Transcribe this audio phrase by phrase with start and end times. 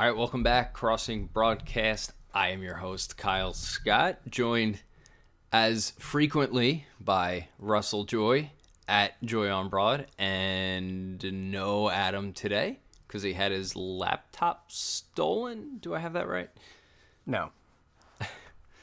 [0.00, 0.72] All right, welcome back.
[0.72, 2.14] Crossing Broadcast.
[2.32, 4.80] I am your host, Kyle Scott, joined
[5.52, 8.50] as frequently by Russell Joy
[8.88, 15.76] at Joy on Broad, and no Adam today because he had his laptop stolen.
[15.82, 16.48] Do I have that right?
[17.26, 17.50] No.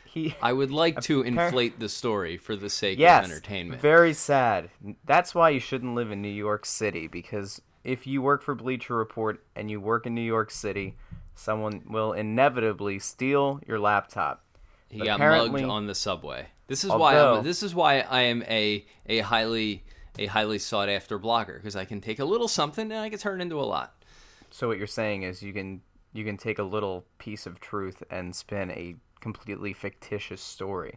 [0.06, 3.82] He, I would like to inflate the story for the sake yes, of entertainment.
[3.82, 4.70] Very sad.
[5.06, 8.96] That's why you shouldn't live in New York City because if you work for Bleacher
[8.96, 10.96] Report and you work in New York City,
[11.38, 14.44] someone will inevitably steal your laptop.
[14.90, 16.48] He got mugged on the subway.
[16.68, 19.84] This is why I'm, this is why I am a a highly
[20.18, 23.20] a highly sought after blogger because I can take a little something and I can
[23.20, 24.04] turn it into a lot.
[24.50, 25.82] So what you're saying is you can
[26.14, 30.96] you can take a little piece of truth and spin a completely fictitious story.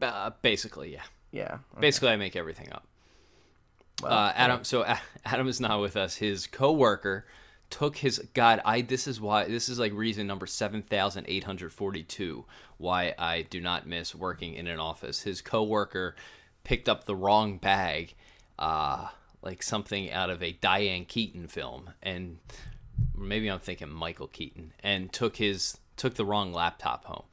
[0.00, 1.02] Uh, basically, yeah.
[1.32, 1.58] Yeah.
[1.72, 1.80] Okay.
[1.80, 2.86] Basically, I make everything up.
[4.02, 4.64] Well, uh, Adam.
[4.64, 4.84] So
[5.24, 6.16] Adam is not with us.
[6.16, 7.26] His coworker
[7.70, 8.60] took his God.
[8.64, 8.82] I.
[8.82, 9.44] This is why.
[9.44, 12.44] This is like reason number seven thousand eight hundred forty-two.
[12.78, 15.22] Why I do not miss working in an office.
[15.22, 16.14] His coworker
[16.62, 18.14] picked up the wrong bag,
[18.58, 19.08] uh,
[19.42, 22.38] like something out of a Diane Keaton film, and
[23.16, 27.26] maybe I'm thinking Michael Keaton, and took his took the wrong laptop home.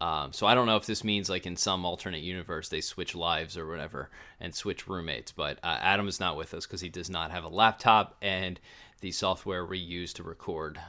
[0.00, 3.14] Um, so I don't know if this means like in some alternate universe they switch
[3.14, 4.08] lives or whatever
[4.40, 5.30] and switch roommates.
[5.30, 8.58] But uh, Adam is not with us because he does not have a laptop, and
[9.00, 10.80] the software we use to record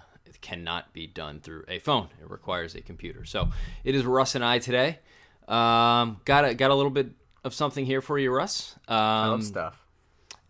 [0.41, 2.07] cannot be done through a phone.
[2.21, 3.25] It requires a computer.
[3.25, 3.49] So
[3.83, 4.99] it is Russ and I today.
[5.47, 7.09] Um, got a, got a little bit
[7.43, 8.75] of something here for you, Russ.
[8.87, 9.77] Um, I love stuff.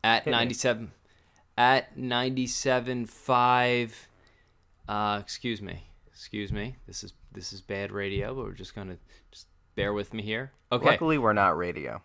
[0.03, 0.91] At Hit ninety seven,
[1.57, 4.07] at ninety seven five.
[4.87, 5.83] Uh, excuse me
[6.21, 6.75] excuse me.
[6.85, 8.97] This is this is bad radio, but we're just gonna
[9.31, 10.51] just bear with me here.
[10.71, 10.85] Okay.
[10.85, 11.99] Luckily, we're not radio.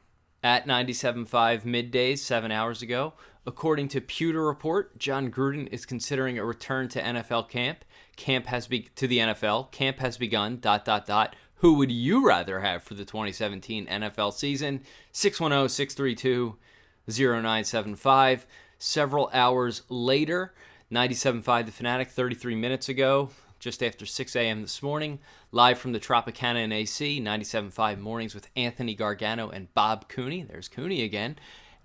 [0.47, 3.15] At 97.5 middays, seven hours ago,
[3.47, 7.85] according to Pewter Report, Jon Gruden is considering a return to NFL camp.
[8.15, 9.73] Camp has be to the NFL.
[9.73, 10.61] Camp has begun.
[10.61, 11.35] Dot dot dot.
[11.57, 14.83] Who would you rather have for the 2017 NFL season?
[15.11, 16.57] 610 632
[17.09, 18.47] 0975.
[18.79, 20.55] Several hours later,
[20.93, 23.31] 97.5 The Fanatic, 33 minutes ago,
[23.67, 24.63] just after 6 a.m.
[24.63, 25.19] this morning,
[25.51, 30.45] live from the Tropicana in AC, 97.5 mornings with Anthony Gargano and Bob Cooney.
[30.45, 31.37] There's Cooney again.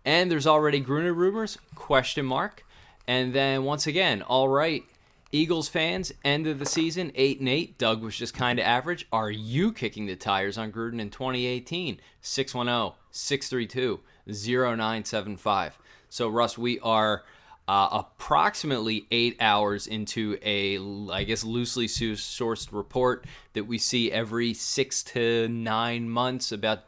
[0.05, 2.63] And there's already Gruden rumors, question mark.
[3.07, 4.83] And then once again, all right,
[5.31, 7.79] Eagles fans, end of the season, 8 and 8.
[7.79, 9.07] Doug was just kind of average.
[9.11, 11.99] Are you kicking the tires on Gruden in 2018?
[12.21, 15.79] 610 632 0975.
[16.09, 17.23] So, Russ, we are
[17.67, 20.77] uh, approximately eight hours into a,
[21.11, 26.79] I guess, loosely sourced report that we see every six to nine months about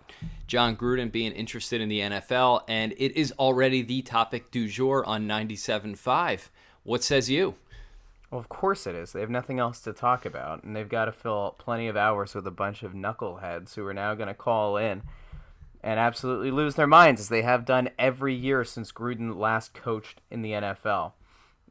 [0.47, 5.06] Jon Gruden being interested in the NFL, and it is already the topic du jour
[5.06, 6.50] on 97.5.
[6.84, 7.55] What says you?
[8.29, 9.13] Well, of course it is.
[9.13, 12.34] They have nothing else to talk about, and they've got to fill plenty of hours
[12.34, 15.03] with a bunch of knuckleheads who are now going to call in
[15.83, 20.21] and absolutely lose their minds as they have done every year since Gruden last coached
[20.31, 21.11] in the NFL.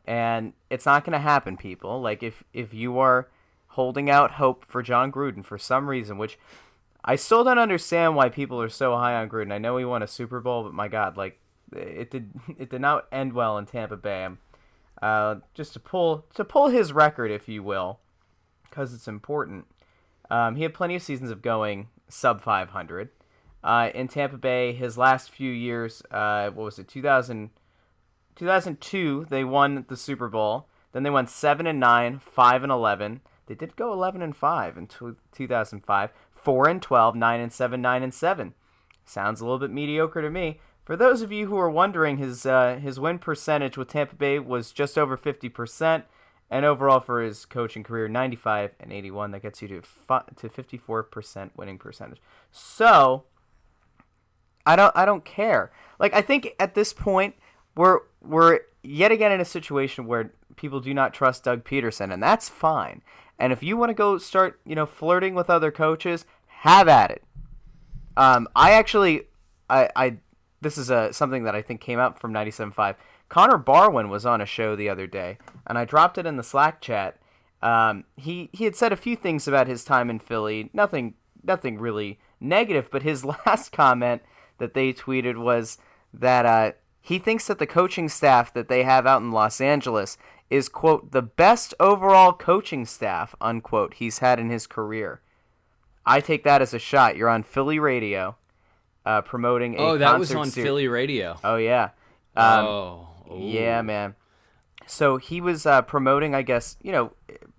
[0.04, 2.00] And it's not going to happen, people.
[2.00, 3.28] Like if if you are
[3.68, 6.38] holding out hope for Jon Gruden for some reason, which
[7.04, 9.52] I still don't understand why people are so high on Gruden.
[9.52, 11.38] I know he won a Super Bowl, but my God, like
[11.74, 14.28] it did it did not end well in Tampa Bay.
[15.00, 18.00] Uh, just to pull to pull his record, if you will,
[18.68, 19.66] because it's important.
[20.30, 23.10] Um, he had plenty of seasons of going sub 500
[23.64, 24.72] uh, in Tampa Bay.
[24.72, 27.50] His last few years, uh, what was it, 2000,
[28.36, 30.68] 2002, they won the Super Bowl.
[30.92, 33.20] Then they went 7 and 9, 5 and 11.
[33.46, 36.10] They did go 11 and 5 in 2005.
[36.34, 38.54] 4 and 12, 9 and 7, 9 and 7.
[39.04, 40.60] Sounds a little bit mediocre to me.
[40.84, 44.38] For those of you who are wondering, his uh, his win percentage with Tampa Bay
[44.40, 46.02] was just over 50%,
[46.50, 49.30] and overall for his coaching career, 95 and 81.
[49.30, 52.20] That gets you to fi- to 54% winning percentage.
[52.50, 53.24] So
[54.66, 55.72] I don't I don't care.
[55.98, 57.34] Like I think at this point
[57.76, 62.22] we're we're yet again in a situation where people do not trust Doug Pederson and
[62.22, 63.02] that's fine.
[63.38, 67.10] And if you want to go start, you know, flirting with other coaches, have at
[67.10, 67.24] it.
[68.16, 69.28] Um, I actually
[69.68, 70.16] I I
[70.60, 72.94] this is a something that I think came out from 97.5.
[73.28, 76.42] Connor Barwin was on a show the other day, and I dropped it in the
[76.42, 77.18] Slack chat.
[77.62, 81.78] Um, he he had said a few things about his time in Philly, nothing nothing
[81.78, 84.22] really negative, but his last comment
[84.62, 85.76] that they tweeted was
[86.14, 90.16] that uh, he thinks that the coaching staff that they have out in Los Angeles
[90.50, 95.20] is quote the best overall coaching staff unquote he's had in his career.
[96.06, 97.16] I take that as a shot.
[97.16, 98.36] You're on Philly radio,
[99.04, 100.48] uh, promoting a oh that was on.
[100.50, 101.38] Philly radio.
[101.42, 101.90] Oh yeah.
[102.36, 103.08] Um, oh.
[103.32, 103.38] Ooh.
[103.40, 104.14] yeah, man.
[104.86, 107.12] so he was uh, promoting, I guess, you know,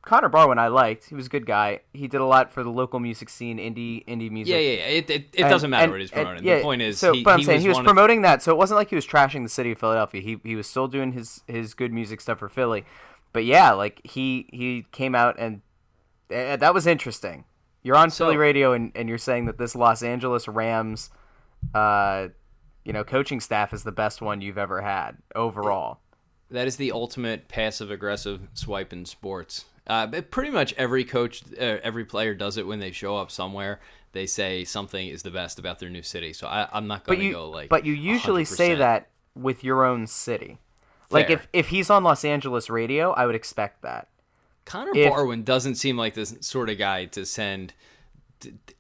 [0.04, 0.60] Connor Barwin.
[0.60, 1.06] I liked.
[1.06, 1.80] He was a good guy.
[1.94, 4.52] He did a lot for the local music scene, indie indie music.
[4.54, 4.86] Yeah, yeah, yeah.
[4.98, 6.44] It, it, it doesn't matter what he's promoting.
[6.44, 8.42] yeah, the point is, so he, but I'm he saying was he was promoting that,
[8.44, 10.22] so it wasn't like he was trashing the city of Philadelphia.
[10.22, 12.86] He he was still doing his his good music stuff for Philly.
[13.32, 15.62] But yeah, like he he came out and
[16.30, 17.46] uh, that was interesting.
[17.82, 21.10] You're on So- Philly radio and, and you're saying that this Los Angeles Rams,
[21.74, 22.28] uh,
[22.86, 26.00] you know, coaching staff is the best one you've ever had overall.
[26.52, 29.66] That is the ultimate passive aggressive swipe in sports.
[29.86, 33.30] Uh, but pretty much every coach, uh, every player does it when they show up
[33.30, 33.80] somewhere.
[34.14, 36.34] They say something is the best about their new city.
[36.34, 37.70] So I, I'm not going to go like.
[37.70, 38.78] but you usually say 100%.
[38.78, 40.60] that with your own city.
[41.10, 41.38] Like Fair.
[41.38, 44.08] if if he's on Los Angeles radio, I would expect that.
[44.66, 47.74] Connor if- Barwin doesn't seem like this sort of guy to send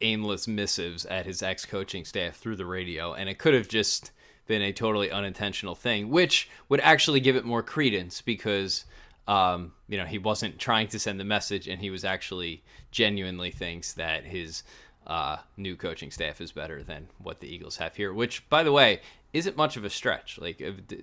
[0.01, 4.11] aimless missives at his ex coaching staff through the radio, and it could have just
[4.45, 8.85] been a totally unintentional thing, which would actually give it more credence because.
[9.27, 13.51] Um, you know, he wasn't trying to send the message, and he was actually genuinely
[13.51, 14.63] thinks that his
[15.07, 18.13] uh, new coaching staff is better than what the Eagles have here.
[18.13, 19.01] Which, by the way,
[19.33, 20.37] isn't much of a stretch.
[20.39, 20.95] Like uh,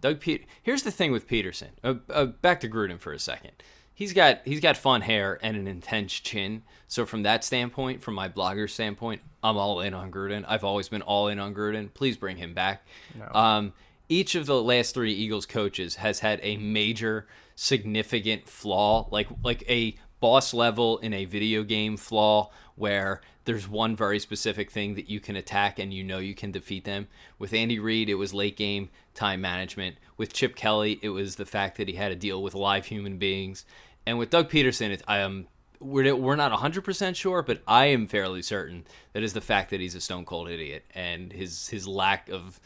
[0.00, 0.46] Doug Pete.
[0.62, 1.70] Here's the thing with Pederson.
[1.82, 3.52] Uh, uh, back to Gruden for a second.
[3.94, 6.62] He's got he's got fun hair and an intense chin.
[6.86, 10.44] So from that standpoint, from my blogger standpoint, I'm all in on Gruden.
[10.46, 11.92] I've always been all in on Gruden.
[11.92, 12.86] Please bring him back.
[13.32, 13.72] Um,
[14.08, 19.68] each of the last three Eagles coaches has had a major significant flaw, like like
[19.68, 25.08] a boss level in a video game flaw where there's one very specific thing that
[25.08, 27.08] you can attack and you know you can defeat them.
[27.38, 29.96] With Andy Reid, it was late game time management.
[30.16, 33.18] With Chip Kelly, it was the fact that he had to deal with live human
[33.18, 33.64] beings.
[34.06, 35.48] And with Doug Pederson, it, I am
[35.80, 39.80] we're we're not 100% sure, but I am fairly certain that is the fact that
[39.80, 42.60] he's a stone cold idiot and his his lack of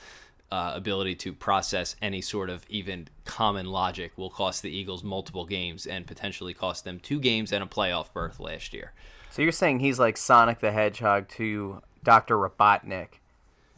[0.52, 5.46] uh, ability to process any sort of even common logic will cost the Eagles multiple
[5.46, 8.92] games and potentially cost them two games and a playoff berth last year.
[9.30, 12.36] So you're saying he's like Sonic the Hedgehog to Dr.
[12.36, 13.20] Robotnik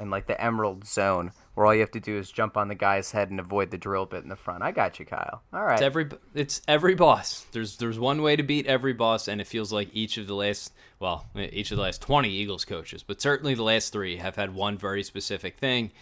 [0.00, 2.74] and like the Emerald Zone, where all you have to do is jump on the
[2.74, 4.64] guy's head and avoid the drill bit in the front.
[4.64, 5.42] I got you, Kyle.
[5.52, 5.74] All right.
[5.74, 7.46] It's every it's every boss.
[7.52, 10.34] There's there's one way to beat every boss, and it feels like each of the
[10.34, 14.34] last well each of the last 20 Eagles coaches, but certainly the last three have
[14.34, 15.92] had one very specific thing.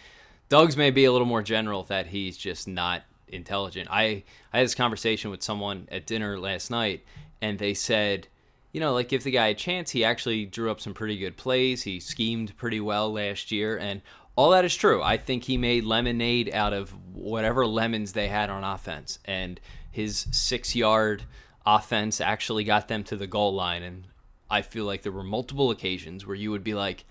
[0.49, 3.87] Doug's may be a little more general that he's just not intelligent.
[3.91, 7.03] I I had this conversation with someone at dinner last night,
[7.41, 8.27] and they said,
[8.71, 11.37] you know, like if the guy a chance, he actually drew up some pretty good
[11.37, 11.83] plays.
[11.83, 14.01] He schemed pretty well last year, and
[14.35, 15.01] all that is true.
[15.01, 19.59] I think he made lemonade out of whatever lemons they had on offense, and
[19.91, 21.23] his six-yard
[21.65, 23.83] offense actually got them to the goal line.
[23.83, 24.07] And
[24.49, 27.05] I feel like there were multiple occasions where you would be like,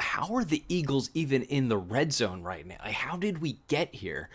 [0.00, 2.76] how are the Eagles even in the red zone right now?
[2.84, 4.30] Like, how did we get here?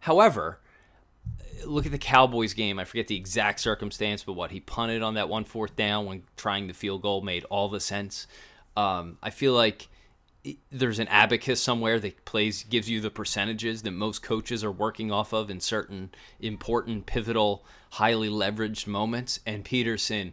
[0.00, 0.60] However,
[1.66, 2.78] look at the Cowboys game.
[2.78, 6.22] I forget the exact circumstance, but what he punted on that one fourth down when
[6.36, 8.26] trying the field goal made all the sense.
[8.76, 9.88] Um, I feel like
[10.70, 15.10] there's an abacus somewhere that plays gives you the percentages that most coaches are working
[15.10, 16.10] off of in certain
[16.40, 19.40] important, pivotal, highly leveraged moments.
[19.44, 20.32] And Pederson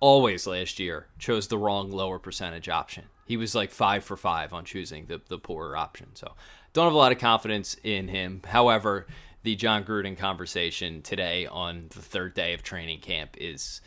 [0.00, 3.04] always last year chose the wrong lower percentage option.
[3.26, 6.08] He was like five for five on choosing the, the poorer option.
[6.14, 6.34] So
[6.72, 8.42] don't have a lot of confidence in him.
[8.44, 9.06] However,
[9.44, 13.80] the Jon Gruden conversation today on the third day of training camp is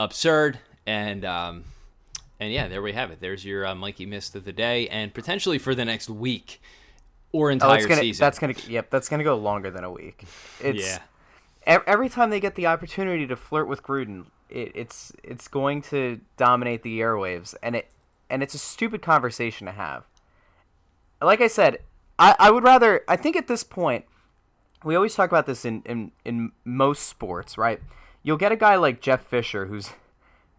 [0.00, 0.58] absurd.
[0.86, 1.64] And um,
[2.40, 3.20] and yeah, there we have it.
[3.20, 6.60] There's your uh, Mikey Mist of the day, and potentially for the next week
[7.32, 8.24] or Oh, entire it's gonna, season.
[8.24, 8.54] That's gonna.
[8.66, 10.24] Yep, that's gonna go longer than a week.
[10.60, 10.98] It's, yeah.
[11.66, 15.82] Ev- Every time they get the opportunity to flirt with Gruden, it, it's it's going
[15.82, 17.90] to dominate the airwaves, and it
[18.28, 20.04] and it's a stupid conversation to have.
[21.22, 21.78] Like I said,
[22.18, 23.02] I, I would rather.
[23.08, 24.04] I think at this point,
[24.84, 27.80] we always talk about this in, in, in most sports, right?
[28.22, 29.90] You'll get a guy like Jeff Fisher who's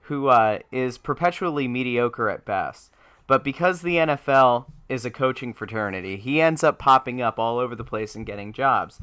[0.02, 2.92] who uh, is perpetually mediocre at best.
[3.28, 7.76] But because the NFL is a coaching fraternity, he ends up popping up all over
[7.76, 9.00] the place and getting jobs.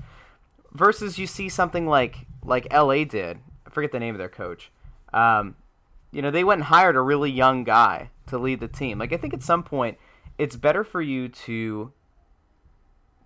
[0.73, 3.39] Versus you see something like like LA did.
[3.67, 4.71] I forget the name of their coach.
[5.13, 5.57] Um,
[6.13, 8.99] you know, they went and hired a really young guy to lead the team.
[8.99, 9.99] Like I think at some point
[10.37, 11.93] it's better for you to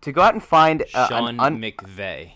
[0.00, 2.32] to go out and find a, Sean an un- McVay.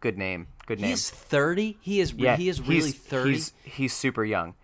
[0.00, 0.46] good name.
[0.66, 0.90] Good name.
[0.90, 1.78] He's 30.
[1.80, 2.12] He is.
[2.14, 3.32] yeah, he is really 30.
[3.32, 4.54] He's he's super young.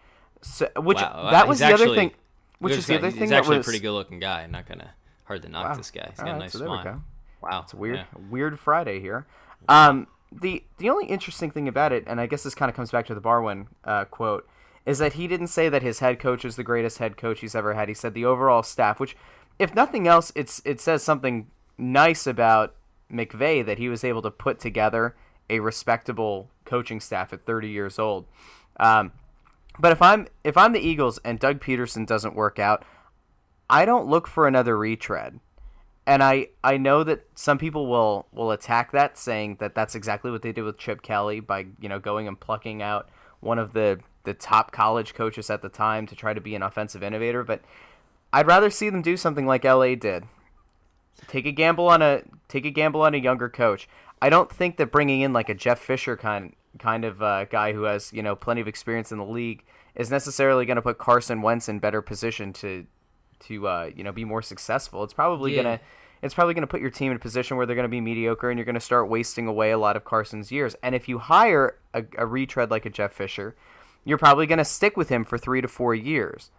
[0.43, 2.11] So, which Wow, that uh, was he's the actually- other thing.
[2.59, 2.99] Which is the guy.
[2.99, 4.47] other he's thing that actually was a pretty good looking guy.
[4.47, 4.91] Not gonna
[5.25, 5.75] hard to knock Wow.
[5.77, 6.07] this guy.
[6.11, 7.03] He's got Alright, a nice so there we smile.
[7.43, 8.05] Wow, It's a weird, Yeah.
[8.31, 9.27] weird Friday here.
[9.69, 12.91] Um, the the only interesting thing about it, and I guess this kind of comes
[12.91, 14.49] back to the Barwin uh, quote,
[14.87, 17.55] is that he didn't say that his head coach is the greatest head coach he's
[17.55, 17.89] ever had.
[17.89, 19.17] He said the overall staff, which,
[19.59, 22.75] if nothing else, it's it says something nice about
[23.13, 25.15] McVay that he was able to put together
[25.51, 28.27] a respectable coaching staff at 30 years old.
[28.81, 29.13] Um,
[29.79, 32.85] but if I'm if I'm the Eagles and Doug Pederson doesn't work out,
[33.69, 35.41] I don't look for another retread.
[36.07, 40.31] And I, I know that some people will, will attack that, saying that that's exactly
[40.31, 43.09] what they did with Chip Kelly by you know going and plucking out
[43.41, 46.63] one of the, the top college coaches at the time to try to be an
[46.63, 47.45] offensive innovator.
[47.45, 47.63] But
[48.33, 50.25] I'd rather see them do something like LA did.
[51.29, 53.89] Take a gamble on a take a gamble on a younger coach.
[54.21, 57.73] I don't think that bringing in like a Jeff Fisher kind kind of uh, guy
[57.73, 59.63] who has you know plenty of experience in the league
[59.95, 62.87] is necessarily going to put Carson Wentz in better position to
[63.47, 65.03] to uh, you know be more successful.
[65.05, 65.63] It's probably Yeah.
[65.63, 65.81] gonna
[66.23, 68.59] it's probably gonna put your team in a position where they're gonna be mediocre and
[68.59, 70.75] you're gonna start wasting away a lot of Carson's years.
[70.83, 73.57] And if you hire a, a retread like a Jeff Fisher,
[74.05, 76.51] you're probably gonna stick with him for three to four years.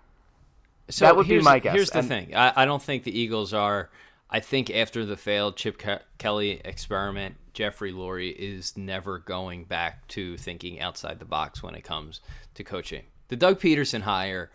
[0.90, 3.18] So That would be my guess, Here's the and- thing: I, I don't think the
[3.18, 3.90] Eagles are.
[4.30, 10.08] I think after the failed Chip Ke- Kelly experiment, Jeffrey Lurie is never going back
[10.10, 12.20] to thinking outside the box when it comes
[12.56, 13.04] to coaching.
[13.28, 14.50] The Doug Pederson hire,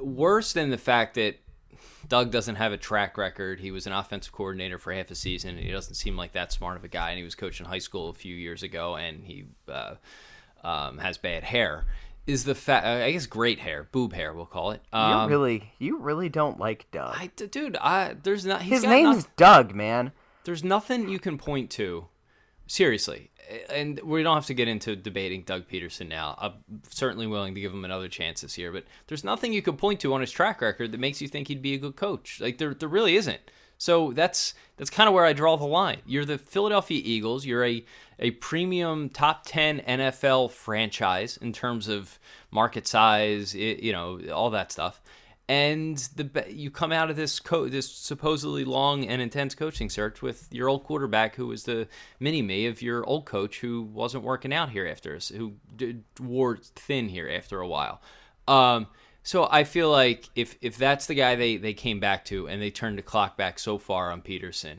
[0.00, 1.36] worse than the fact that
[2.08, 3.60] Doug doesn't have a track record.
[3.60, 5.58] He was an offensive coordinator for half a season.
[5.58, 8.08] He doesn't seem like that smart of a guy, and he was coaching high school
[8.08, 9.94] a few years ago, and he uh,
[10.64, 11.84] um, has bad hair.
[12.26, 12.84] Is the fact?
[12.86, 14.82] I guess great hair, boob hair, we'll call it.
[14.92, 17.14] You Um, really you really don't like Doug.
[17.18, 18.62] I, d- dude, I there's not.
[18.62, 20.12] He's His name's Doug, man.
[20.44, 22.06] there's nothing you can point to.
[22.66, 23.30] Seriously,
[23.70, 26.36] and we don't have to get into debating Doug Pederson now.
[26.38, 26.54] I'm
[26.90, 30.00] certainly willing to give him another chance this year, but there's nothing you could point
[30.00, 32.40] to on his track record that makes you think he'd be a good coach.
[32.40, 33.40] Like there, there really isn't.
[33.78, 35.98] So that's that's kind of where I draw the line.
[36.04, 37.46] You're the Philadelphia Eagles.
[37.46, 37.84] You're a
[38.18, 42.18] a premium top ten NFL franchise in terms of
[42.50, 45.00] market size, you know, all that stuff
[45.48, 50.20] and the you come out of this co- this supposedly long and intense coaching search
[50.20, 51.88] with your old quarterback who was the
[52.20, 56.00] mini me of your old coach who wasn't working out here after us who d-
[56.20, 58.02] wore thin here after a while.
[58.46, 58.86] Um,
[59.22, 62.60] so I feel like if if that's the guy they they came back to and
[62.60, 64.78] they turned the clock back so far on Pederson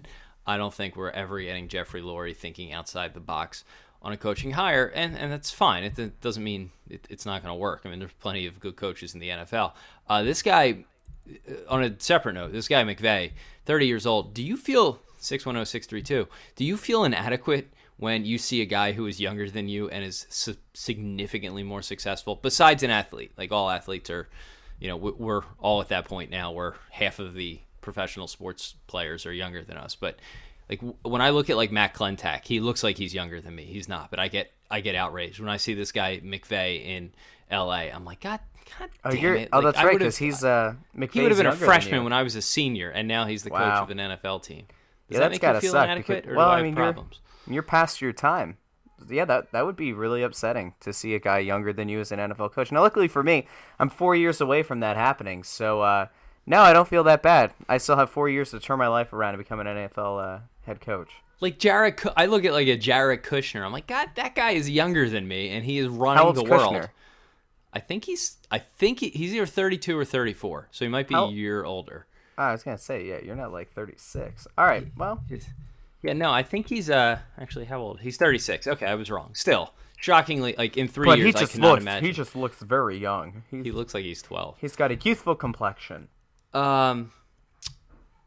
[0.50, 3.64] I don't think we're ever getting Jeffrey Lurie thinking outside the box
[4.02, 5.84] on a coaching hire, and, and that's fine.
[5.84, 7.82] It, it doesn't mean it, it's not going to work.
[7.86, 9.74] I mean, there's plenty of good coaches in the NFL.
[10.08, 10.86] Uh, this guy,
[11.30, 13.32] uh, on a separate note, this guy McVay,
[13.66, 14.34] 30 years old.
[14.34, 16.28] Do you feel 610632?
[16.56, 20.04] Do you feel inadequate when you see a guy who is younger than you and
[20.06, 22.36] is su- significantly more successful?
[22.36, 24.30] Besides an athlete, like all athletes are,
[24.80, 28.76] you know, we- we're all at that point now where half of the professional sports
[28.88, 30.18] players are younger than us, but
[30.70, 33.66] like when I look at like Matt Klentak, he looks like he's younger than me.
[33.66, 37.12] He's not, but I get I get outraged when I see this guy McVay in
[37.50, 37.92] L.A.
[37.92, 38.40] I'm like, God,
[38.78, 39.50] God Oh, damn it!
[39.52, 40.76] oh, Like, that's right, because he's uh,
[41.12, 43.50] he would have been a freshman when I was a senior, and now he's the
[43.50, 44.66] coach of an NFL team.
[44.68, 45.84] Does yeah, that that's make you feel suck.
[45.86, 47.20] inadequate, because, or well, do I I have mean, problems?
[47.48, 48.58] you're you're past your time.
[49.10, 52.12] Yeah, that that would be really upsetting to see a guy younger than you as
[52.12, 52.72] an NFL coach.
[52.72, 53.48] Now, luckily for me,
[53.80, 56.08] I'm four years away from that happening, so uh,
[56.50, 57.54] no, I don't feel that bad.
[57.70, 60.40] I still have four years to turn my life around and become an NFL uh,
[60.66, 61.10] head coach.
[61.40, 63.64] Like Jared, I look at like a Jared Kushner.
[63.64, 66.74] I'm like, God, that guy is younger than me, and he is running the world.
[66.74, 66.90] Kushner?
[67.72, 71.14] I think he's, I think he, he's either 32 or 34, so he might be
[71.14, 72.08] How- a year older.
[72.38, 74.48] Oh, I was gonna say, yeah, you're not like 36.
[74.58, 75.22] All right, well,
[76.02, 78.00] Yeah, no, I think he's uh actually how old?
[78.00, 78.66] He's 36.
[78.66, 79.32] Okay, I was wrong.
[79.36, 82.06] Still, shockingly, like in three but years, he I just cannot looks imagine.
[82.06, 83.44] he just looks very young.
[83.52, 84.56] He's, he looks like he's 12.
[84.62, 86.08] he's got a youthful complexion.
[86.54, 87.12] Um,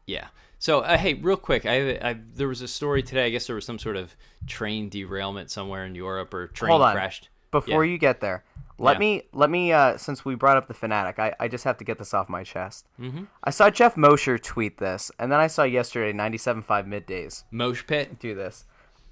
[0.05, 0.27] yeah.
[0.59, 3.25] So uh, hey, real quick, I, I there was a story today.
[3.25, 4.15] I guess there was some sort of
[4.47, 6.93] train derailment somewhere in Europe, or train Hold on.
[6.95, 7.29] crashed.
[7.51, 7.91] Before Yeah.
[7.91, 8.43] you get there,
[8.79, 8.99] let Yeah.
[8.99, 11.83] me let me uh, since we brought up the fanatic, I, I just have to
[11.83, 12.87] get this off my chest.
[12.99, 13.27] Mhm.
[13.43, 18.19] I saw Jeff Mosher tweet this, and then I saw yesterday 97.5 middays Mosh pit.
[18.19, 18.65] do this.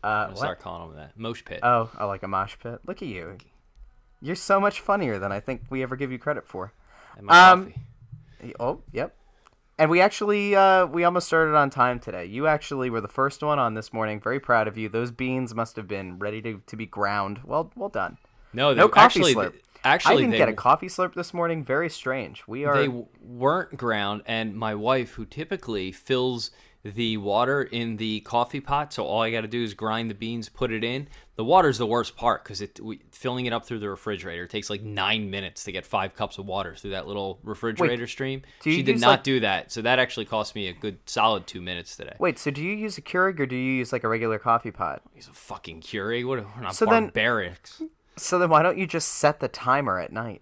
[0.03, 0.37] I'm Uh, what?
[0.37, 1.17] start calling him that.
[1.19, 1.59] Mosh pit.
[1.61, 2.79] Oh, I like a mosh pit.
[2.87, 3.37] Look at you.
[4.21, 6.71] You're so much funnier than I think we ever give you credit for.
[7.17, 7.81] and my um, coffee.
[8.59, 9.15] Oh, yep.
[9.77, 12.25] And we actually uh, we almost started on time today.
[12.25, 14.19] You actually were the first one on this morning.
[14.19, 14.89] Very proud of you.
[14.89, 17.39] Those beans must have been ready to, to be ground.
[17.43, 18.17] Well, well done.
[18.53, 19.53] No, No coffee actually, slurp.
[19.83, 21.63] Actually, I didn't they, get a coffee slurp this morning.
[21.63, 22.43] Very strange.
[22.47, 22.89] We are they
[23.21, 26.51] weren't ground, and my wife, who typically fills
[26.83, 30.15] the water in the coffee pot, so all I got to do is grind the
[30.15, 31.07] beans, put it in.
[31.35, 34.69] The water's the worst part because it we, filling it up through the refrigerator takes
[34.69, 38.41] like nine minutes to get five cups of water through that little refrigerator stream.
[38.63, 41.61] She did not like- do that, so that actually cost me a good solid two
[41.61, 42.15] minutes today.
[42.19, 44.71] Wait, so do you use a Keurig or do you use like a regular coffee
[44.71, 45.01] pot?
[45.15, 46.27] Use a fucking Keurig.
[46.27, 46.39] What?
[46.55, 47.81] We're not So then- barbarics.
[48.17, 50.41] So then why don't you just set the timer at night?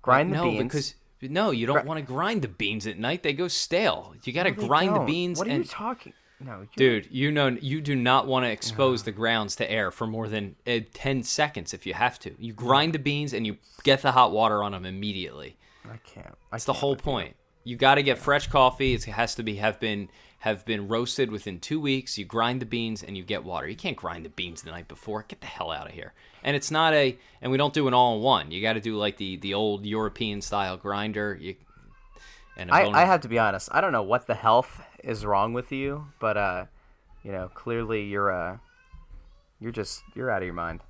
[0.00, 0.72] Grind uh, the no, beans.
[0.72, 3.22] because no, you don't want to grind the beans at night.
[3.22, 4.14] They go stale.
[4.24, 5.06] You got to They grind the don't.
[5.06, 6.12] beans What are and you talking?
[6.40, 9.90] No, you- Dude, you know you do not want to expose the grounds to air
[9.90, 12.34] for more than uh, 10 seconds if you have to.
[12.38, 15.56] You grind the beans and you get the hot water on them immediately.
[15.84, 16.36] I can't.
[16.52, 16.96] That's the can't whole you.
[16.98, 17.36] point.
[17.64, 18.94] You got to get fresh coffee.
[18.94, 20.08] It has to be have been
[20.42, 22.16] have been roasted within 2 weeks.
[22.16, 23.68] You grind the beans and you get water.
[23.68, 25.24] You can't grind the beans the night before.
[25.26, 26.12] Get the hell out of here.
[26.44, 28.50] And it's not a and we don't do it all in one.
[28.50, 31.36] You got to do like the the old European style grinder.
[31.40, 31.56] You
[32.56, 33.68] and I, I have to be honest.
[33.72, 36.64] I don't know what the health is wrong with you, but uh,
[37.24, 38.58] you know, clearly you're uh,
[39.60, 40.80] you're just you're out of your mind.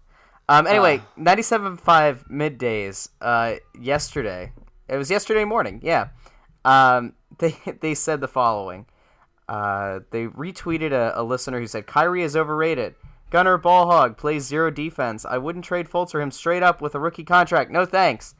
[0.48, 1.20] Um, anyway, Uh.
[1.20, 3.10] 97.5 middays.
[3.20, 4.52] Uh, yesterday,
[4.88, 5.80] it was yesterday morning.
[5.82, 6.08] Yeah.
[6.64, 8.86] Um, they they said the following.
[9.48, 12.94] Uh, they retweeted a, a listener who said Kyrie is overrated.
[13.30, 15.24] Gunner Ballhog plays zero defense.
[15.24, 17.70] I wouldn't trade Fultz for him straight up with a rookie contract.
[17.70, 18.34] No thanks.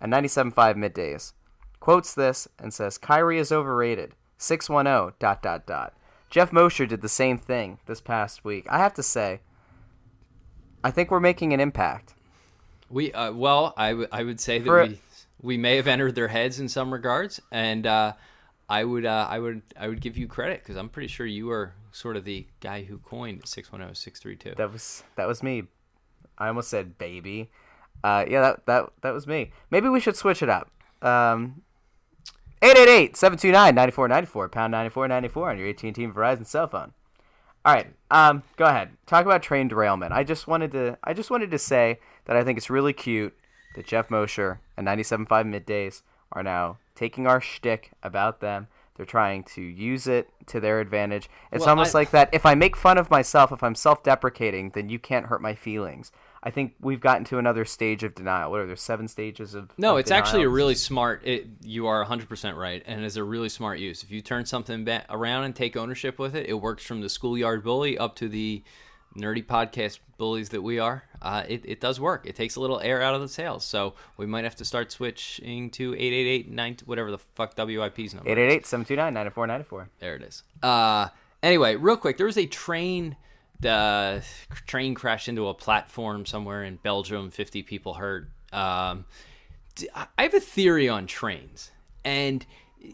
[0.00, 1.32] And 97.5 middays
[1.80, 4.14] quotes this and says Kyrie is overrated.
[4.36, 5.94] 610 dot dot dot.
[6.30, 8.66] Jeff Mosher did the same thing this past week.
[8.70, 9.40] I have to say,
[10.84, 12.14] I think we're making an impact.
[12.90, 15.00] We uh, well, I, w- I would say that For- we
[15.40, 18.12] we may have entered their heads in some regards, and uh,
[18.68, 21.46] I would uh, I would I would give you credit because I'm pretty sure you
[21.46, 24.56] were sort of the guy who coined 610-632.
[24.56, 25.64] That was that was me.
[26.36, 27.50] I almost said baby.
[28.04, 29.52] Uh, yeah, that that that was me.
[29.70, 30.70] Maybe we should switch it up.
[31.00, 31.62] Um,
[32.62, 36.92] 888-729-9494, pound 9494 on your AT&T Verizon cell phone.
[37.64, 38.90] All right, um, go ahead.
[39.06, 40.12] Talk about train derailment.
[40.12, 43.36] I just wanted to I just wanted to say that I think it's really cute
[43.74, 48.66] that Jeff Mosher and 97.5 Middays are now taking our shtick about them.
[48.96, 51.30] They're trying to use it to their advantage.
[51.52, 54.70] It's Well, almost I- like that if I make fun of myself, if I'm self-deprecating,
[54.70, 56.10] then you can't hurt my feelings.
[56.42, 58.50] I think we've gotten to another stage of denial.
[58.50, 58.74] What are there?
[58.76, 61.22] Seven stages of No, of it's actually a really smart.
[61.24, 64.02] It, you are 100% right, and it's a really smart use.
[64.02, 67.08] If you turn something ba- around and take ownership with it, it works from the
[67.08, 68.62] schoolyard bully up to the
[69.16, 71.04] nerdy podcast bullies that we are.
[71.22, 72.26] Uh, it, it does work.
[72.26, 73.64] It takes a little air out of the sails.
[73.64, 78.30] So we might have to start switching to 888 9 whatever the fuck WIP's number.
[78.30, 78.62] is.
[78.62, 79.88] 888-729-9494.
[79.98, 80.42] There it is.
[80.62, 81.08] Uh,
[81.42, 83.16] anyway, real quick, there was a train.
[83.60, 84.22] The
[84.66, 87.30] train crashed into a platform somewhere in Belgium.
[87.30, 88.30] Fifty people hurt.
[88.52, 89.04] Um,
[89.94, 91.70] I have a theory on trains,
[92.04, 92.46] and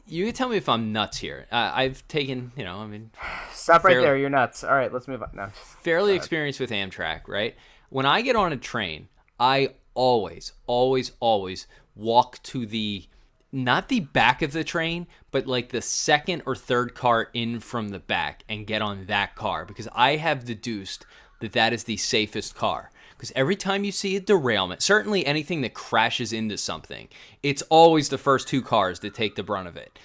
[0.07, 1.47] you can tell me if I'm nuts here.
[1.53, 3.11] Uh, I've taken, you know, I mean,
[3.53, 4.17] Stop right Fairly- there.
[4.17, 4.65] You're nuts.
[4.65, 5.31] All right, let's move on.
[5.35, 5.49] No.
[5.83, 7.55] fairly experienced with Amtrak, right?
[7.91, 13.07] When I get on a train, I always, always, always walk to the
[13.53, 17.91] not the back of the train, but like the second or third car in from
[17.91, 21.07] the back and get on that car because I have deduced
[21.41, 22.91] that that is the safest car.
[23.25, 27.09] Because every time you see a derailment, certainly anything that crashes into something,
[27.43, 29.99] it's always the first two cars that take the brunt of it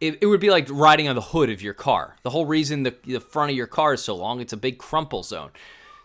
[0.00, 2.16] it, it would be like riding on the hood of your car.
[2.22, 4.78] The whole reason the, the front of your car is so long, it's a big
[4.78, 5.50] crumple zone.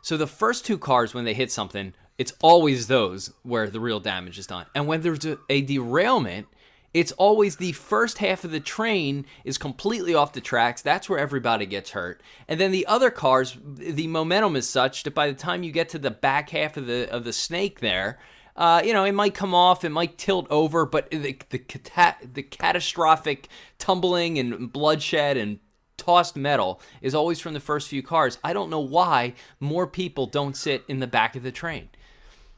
[0.01, 3.99] So the first two cars, when they hit something, it's always those where the real
[3.99, 4.65] damage is done.
[4.73, 6.47] And when there's a, a derailment,
[6.93, 10.81] it's always the first half of the train is completely off the tracks.
[10.81, 12.21] That's where everybody gets hurt.
[12.47, 15.89] And then the other cars, the momentum is such that by the time you get
[15.89, 18.19] to the back half of the of the snake there,
[18.57, 22.27] uh, you know, it might come off, it might tilt over, but the the, cata-
[22.33, 25.59] the catastrophic tumbling and bloodshed and
[25.95, 28.37] tossed metal is always from the first few cars.
[28.43, 31.89] I don't know why more people don't sit in the back of the train.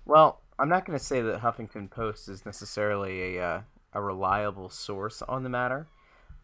[0.05, 3.61] Well, I'm not going to say that Huffington Post is necessarily a uh,
[3.93, 5.87] a reliable source on the matter,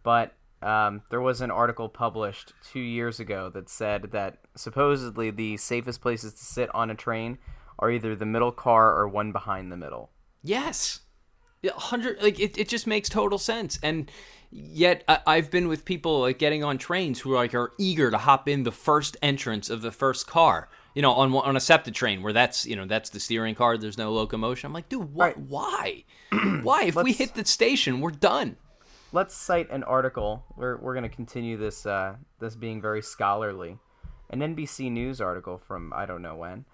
[0.03, 5.57] but um, there was an article published two years ago that said that supposedly the
[5.57, 7.37] safest places to sit on a train
[7.77, 10.11] are either the middle car or one behind the middle.
[10.43, 11.01] Yes.
[11.73, 13.79] Hundred like it, it just makes total sense.
[13.83, 14.11] And
[14.49, 18.17] yet I, I've been with people like getting on trains who like are eager to
[18.17, 20.69] hop in the first entrance of the first car.
[20.95, 23.77] You know, on on a SEPTA train where that's you know that's the steering car.
[23.77, 24.67] There's no locomotion.
[24.67, 25.35] I'm like, dude, what?
[25.37, 25.37] Right.
[25.37, 26.03] Why?
[26.63, 26.83] Why?
[26.83, 28.57] If we Let's- hit the station, we're done.
[29.11, 30.43] let's cite an article.
[30.55, 33.77] We're we're going to continue this uh, this being very scholarly.
[34.31, 36.65] An NBC News article from I don't know when.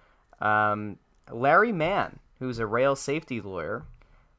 [0.41, 0.97] Um,
[1.31, 3.85] Larry Mann, who's a rail safety lawyer,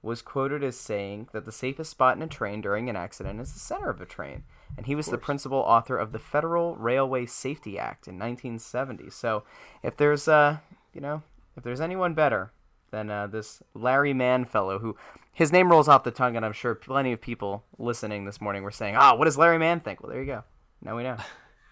[0.06, 3.52] was quoted as saying that the safest spot in a train during an accident is
[3.52, 4.44] the center of a train,
[4.76, 9.10] and he was the principal author of the Federal Railway Safety Act in 1970.
[9.10, 9.42] So,
[9.82, 10.58] if there's uh,
[10.94, 11.22] you know,
[11.56, 12.52] if there's anyone better
[12.90, 14.96] than uh, this Larry Mann fellow who
[15.32, 18.62] his name rolls off the tongue, and I'm sure plenty of people listening this morning
[18.62, 20.44] were saying, "Ah, what does Larry Mann think?" Well, there you go.
[20.80, 21.16] Now we know.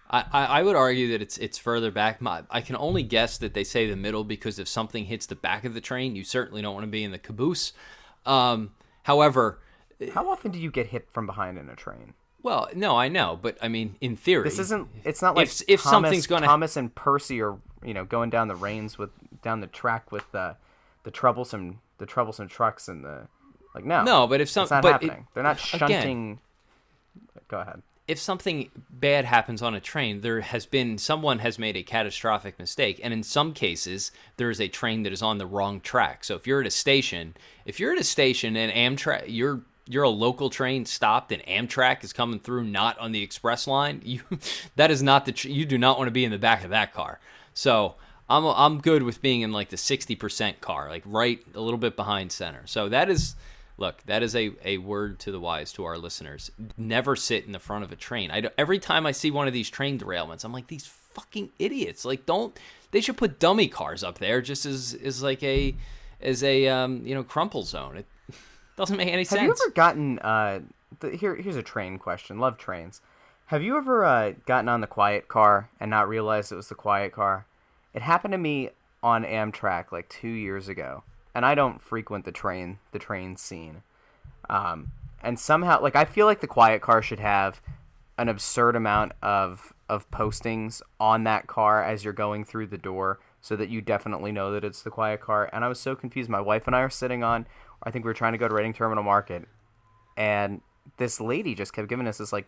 [0.09, 2.21] I, I I would argue that it's it's further back.
[2.21, 5.35] My, I can only guess that they say the middle because if something hits the
[5.35, 7.73] back of the train, you certainly don't want to be in the caboose.
[8.25, 8.71] Um,
[9.03, 9.59] however,
[10.13, 12.13] How often do you get hit from behind in a train?
[12.43, 14.87] Well, no, I know, but I mean, in theory, This isn't.
[15.03, 18.29] It's not like If- if Thomas, something's gonna- Thomas and Percy are you know going
[18.29, 19.09] down the reins with
[19.41, 20.57] down the track with the
[21.03, 23.27] the troublesome the troublesome trucks and the
[23.73, 23.83] like.
[23.85, 25.27] No, No, but if some- it's not but it- happening.
[25.33, 26.39] They're not again- shunting.
[27.47, 27.81] Go ahead.
[28.07, 32.59] If something bad happens on a train, there has been someone has made a catastrophic
[32.59, 36.23] mistake, and in some cases, there is a train that is on the wrong track.
[36.23, 40.03] So if you're at a station, if you're at a station and Amtrak, you're you're
[40.03, 44.21] a local train stopped and Amtrak is coming through not on the express line, you
[44.75, 46.69] that is not the tr- you do not want to be in the back of
[46.69, 47.19] that car.
[47.53, 47.95] So
[48.29, 51.95] I'm I'm good with being in like the 60% car, like right a little bit
[51.95, 52.63] behind center.
[52.65, 53.35] So that is
[53.77, 56.51] look, that is a, a word to the wise to our listeners.
[56.77, 58.31] Never sit in the front of a train.
[58.31, 62.05] I every time I see one of these train derailments, I'm like these fucking idiots.
[62.05, 62.57] Like don't
[62.91, 65.75] they should put dummy cars up there just as as like a
[66.21, 67.97] as a um, you know crumple zone.
[67.97, 68.05] It
[68.77, 69.39] doesn't make any Have sense.
[69.39, 70.59] Have you ever gotten uh
[70.99, 72.39] the, here here's a train question.
[72.39, 73.01] Love trains.
[73.47, 76.75] Have you ever uh, gotten on the quiet car and not realized it was the
[76.75, 77.45] quiet car?
[77.93, 78.71] It happened to me
[79.03, 81.03] on Amtrak like 2 years ago.
[81.35, 83.83] And I don't frequent the train the train scene.
[84.49, 87.61] Um and somehow like I feel like the quiet car should have
[88.17, 93.19] an absurd amount of of postings on that car as you're going through the door
[93.41, 96.29] so that you definitely know that it's the quiet car and i was so confused
[96.29, 97.45] my wife and i are sitting on
[97.83, 99.47] i think we were trying to go to reading terminal market
[100.17, 100.61] and
[100.97, 102.47] this lady just kept giving us this like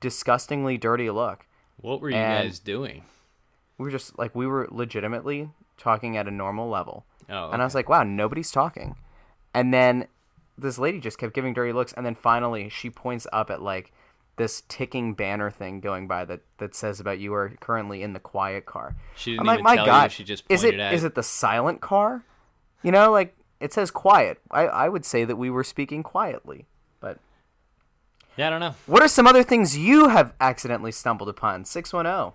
[0.00, 3.04] disgustingly dirty look what were you and- guys doing?
[3.76, 7.64] we were just like we were legitimately talking at a normal level Oh, and i
[7.64, 8.94] was like wow nobody's talking
[9.54, 10.06] and then
[10.58, 13.90] this lady just kept giving dirty looks and then finally she points up at like
[14.36, 18.20] this ticking banner thing going by that that says about you are currently in the
[18.20, 20.08] quiet car She didn't I'm like, even my tell God, you.
[20.10, 22.24] She just is it at is it the silent car?
[22.82, 24.40] You know, like it says quiet.
[24.50, 26.66] I I would say that we were speaking quietly.
[26.98, 27.18] But
[28.36, 28.74] Yeah, I don't know.
[28.86, 31.64] what are some other things you have accidentally stumbled upon?
[31.66, 32.34] Six one zero.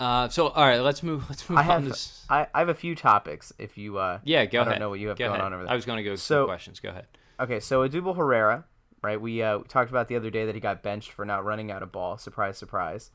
[0.00, 1.24] Uh, so all right, let's move.
[1.30, 1.66] Let's move I on.
[1.68, 3.52] have to s- I, I have a few topics.
[3.58, 4.72] If you uh Yeah, go I ahead.
[4.72, 5.46] don't know what you have Go going ahead.
[5.46, 5.72] on over there.
[5.72, 6.80] I was going to go So- some questions.
[6.80, 7.06] Go ahead.
[7.40, 8.64] Okay, so Odubel Herrera,
[9.02, 9.20] right?
[9.20, 11.70] We uh, we talked about the other day that he got benched for not running
[11.70, 12.18] out of ball.
[12.18, 13.10] Surprise, surprise.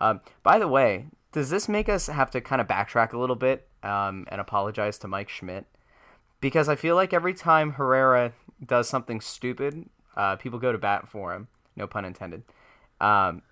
[0.00, 3.36] Um, by the way, does this make us have to kind of backtrack a little
[3.36, 5.66] bit um, and apologize to Mike Schmidt?
[6.40, 8.32] Because I feel like every time Herrera
[8.64, 11.46] does something stupid, uh, people go to bat for him.
[11.76, 12.42] No pun intended.
[13.00, 13.42] Um,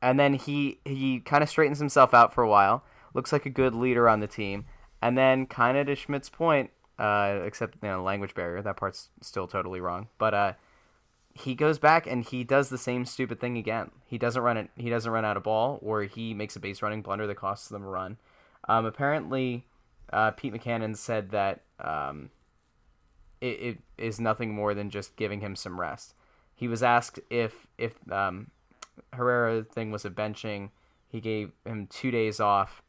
[0.00, 2.84] and then he he kind of straightens himself out for a while.
[3.14, 4.66] Looks like a good leader on the team,
[5.02, 8.62] and then kind of to Schmidt's point, uh, except you know language barrier.
[8.62, 10.08] That part's still totally wrong.
[10.18, 10.52] But uh,
[11.34, 13.90] he goes back and he does the same stupid thing again.
[14.06, 14.70] He doesn't run it.
[14.76, 17.68] He doesn't run out of ball, or he makes a base running blunder that costs
[17.68, 18.18] them a run.
[18.68, 19.64] Um, apparently,
[20.12, 22.30] uh, Pete Mackanin said that um,
[23.40, 26.14] it, it is nothing more than just giving him some rest.
[26.54, 28.50] He was asked if if um,
[29.12, 30.70] Herrera thing was a benching.
[31.08, 32.82] He gave him two days off,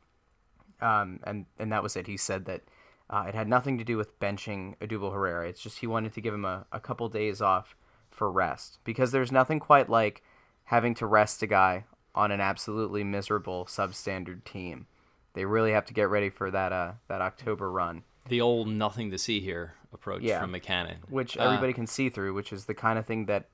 [0.82, 2.08] um, and and that was it.
[2.08, 2.62] He said that
[3.10, 5.48] uh, it had nothing to do with benching Odubel Herrera.
[5.48, 7.76] It's just he wanted to give him a, a couple days off
[8.12, 10.22] for rest because there's nothing quite like
[10.66, 14.88] having to rest a guy on an absolutely miserable substandard team.
[15.34, 19.12] They really have to get ready for that uh, that October run, The old nothing
[19.12, 20.42] to see here approach Yeah.
[20.42, 23.48] from Mackanin, which Uh, everybody can see through, which is the kind of thing that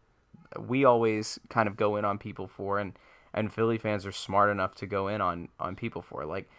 [0.59, 2.93] we always kind of go in on people for, and
[3.33, 6.25] and Philly fans are smart enough to go in on on people for.
[6.25, 6.49] Like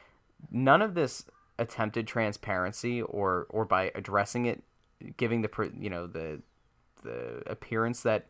[0.50, 1.24] none of this
[1.59, 4.62] attempted transparency or or by addressing it,
[5.16, 6.42] giving the you know the
[7.02, 8.26] the appearance that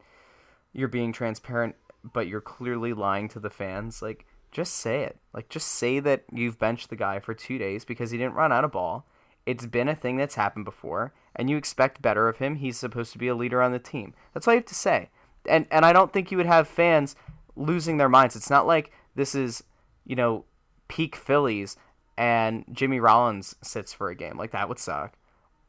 [0.72, 1.74] you're being transparent,
[2.04, 4.02] but you're clearly lying to the fans.
[4.02, 5.18] Like just say it.
[5.34, 8.52] Like just say that you've benched the guy for two days because he didn't run
[8.52, 9.06] out of ball.
[9.44, 12.56] It's been a thing that's happened before, and you expect better of him.
[12.56, 14.12] He's supposed to be a leader on the team.
[14.34, 15.10] That's all you have to say.
[15.48, 17.14] And and I don't think you would have fans
[17.56, 18.36] losing their minds.
[18.36, 19.62] It's not like this is,
[20.04, 20.44] you know,
[20.88, 21.76] peak Phillies
[22.18, 24.36] and Jimmy Rollins sits for a game.
[24.38, 25.16] Like that would suck.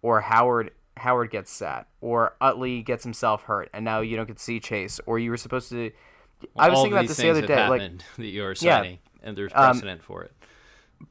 [0.01, 1.87] Or Howard Howard gets sat.
[2.01, 4.99] Or Utley gets himself hurt and now you don't get to see Chase.
[5.05, 5.91] Or you were supposed to
[6.55, 7.67] I was all thinking about this the other day.
[7.67, 8.93] Like that you are Yeah.
[9.23, 10.31] and there's Um, precedent for it.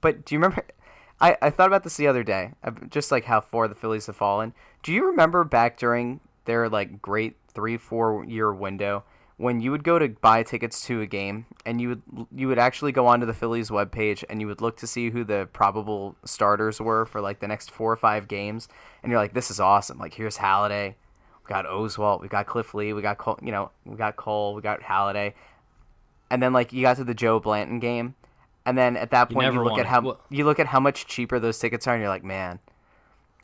[0.00, 0.64] but do you remember?
[1.20, 2.52] I, I thought about this the other day,
[2.90, 4.52] just like how far the Phillies have fallen.
[4.82, 9.02] Do you remember back during their like great three four year window
[9.38, 12.02] when you would go to buy tickets to a game and you would
[12.34, 15.24] you would actually go onto the Phillies webpage and you would look to see who
[15.24, 18.68] the probable starters were for like the next four or five games
[19.02, 19.98] and you're like this is awesome.
[19.98, 20.94] Like here's Halladay.
[21.44, 22.20] We got Oswalt.
[22.20, 22.92] We got Cliff Lee.
[22.92, 24.54] We got Cole, you know we got Cole.
[24.54, 25.32] We got Halladay.
[26.30, 28.14] And then like you got to the Joe Blanton game
[28.64, 30.80] and then at that point you, never look at how well- you look at how
[30.80, 32.58] much cheaper those tickets are and you're like man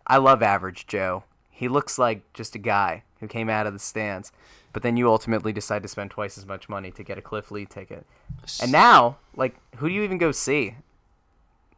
[0.07, 1.25] I love average Joe
[1.63, 4.33] he looks like just a guy who came out of the stands
[4.73, 7.51] but then you ultimately decide to spend twice as much money to get a Cliff
[7.51, 8.07] Lee ticket.
[8.61, 10.77] And now, like, who do you even go see?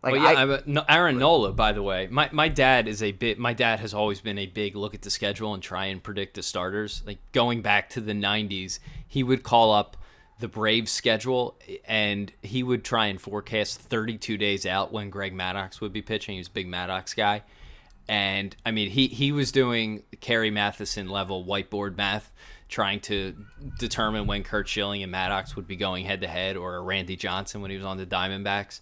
[0.02, 2.08] Like, well, yeah, I, I, no, Aaron Nola, by the way.
[2.10, 3.38] My my dad is a bit.
[3.38, 6.34] My dad has always been a big look at the schedule and try and predict
[6.34, 7.02] the starters.
[7.06, 9.96] Like going back to the '90s, he would call up
[10.40, 15.80] the Braves schedule and he would try and forecast 32 days out when Greg Maddox
[15.80, 16.34] would be pitching.
[16.34, 17.42] He was a big Maddox guy.
[18.08, 22.32] And I mean, he, he was doing Carrie Mathison level whiteboard math,
[22.68, 23.34] trying to
[23.78, 27.62] determine when Curt Schilling and Maddox would be going head to head or Randy Johnson
[27.62, 28.80] when he was on the Diamondbacks.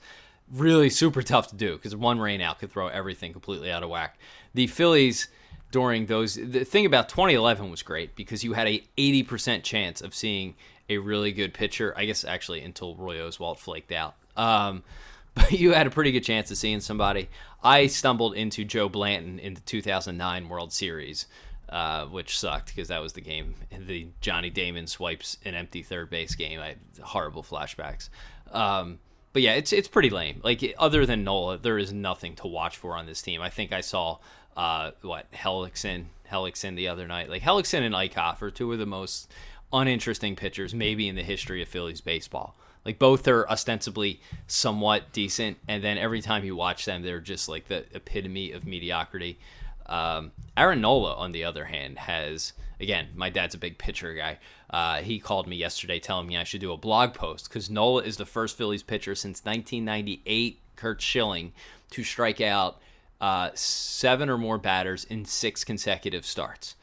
[0.50, 3.90] Really super tough to do because one rain out could throw everything completely out of
[3.90, 4.18] whack.
[4.54, 5.28] The Phillies
[5.70, 10.14] during those the thing about 2011 was great because you had a 80% chance of
[10.14, 10.54] seeing
[10.88, 11.94] a really good pitcher.
[11.96, 14.14] I guess actually until Roy Oswalt flaked out.
[14.36, 14.82] Um,
[15.34, 17.28] but you had a pretty good chance of seeing somebody.
[17.62, 21.26] I stumbled into Joe Blanton in the 2009 World Series,
[21.68, 23.54] uh, which sucked because that was the game.
[23.70, 26.60] The Johnny Damon swipes an empty third base game.
[26.60, 28.08] I had horrible flashbacks.
[28.50, 28.98] Um,
[29.32, 30.40] but yeah, it's it's pretty lame.
[30.44, 33.40] Like other than Nola, there is nothing to watch for on this team.
[33.40, 34.18] I think I saw
[34.56, 37.30] uh, what Hellickson Hellickson the other night.
[37.30, 39.30] Like Hellickson and Eickhoff are two of the most
[39.72, 42.56] uninteresting pitchers maybe in the history of Phillies baseball.
[42.84, 47.48] Like both are ostensibly somewhat decent, and then every time you watch them, they're just
[47.48, 49.38] like the epitome of mediocrity.
[49.86, 53.08] Um, Aaron Nola, on the other hand, has again.
[53.14, 54.38] My dad's a big pitcher guy.
[54.68, 58.02] Uh, he called me yesterday telling me I should do a blog post because Nola
[58.02, 61.52] is the first Phillies pitcher since 1998, Curt Schilling,
[61.90, 62.80] to strike out
[63.20, 66.74] uh, seven or more batters in six consecutive starts.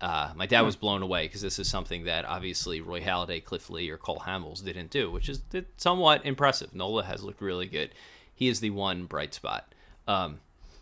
[0.00, 3.68] Uh, my dad was blown away because this is something that obviously Roy Halladay, Cliff
[3.68, 5.42] Lee, or Cole Hamels didn't do, which is
[5.76, 6.74] somewhat impressive.
[6.74, 7.90] Nola has looked really good.
[8.34, 9.74] He is the one bright spot.
[10.08, 10.40] Um,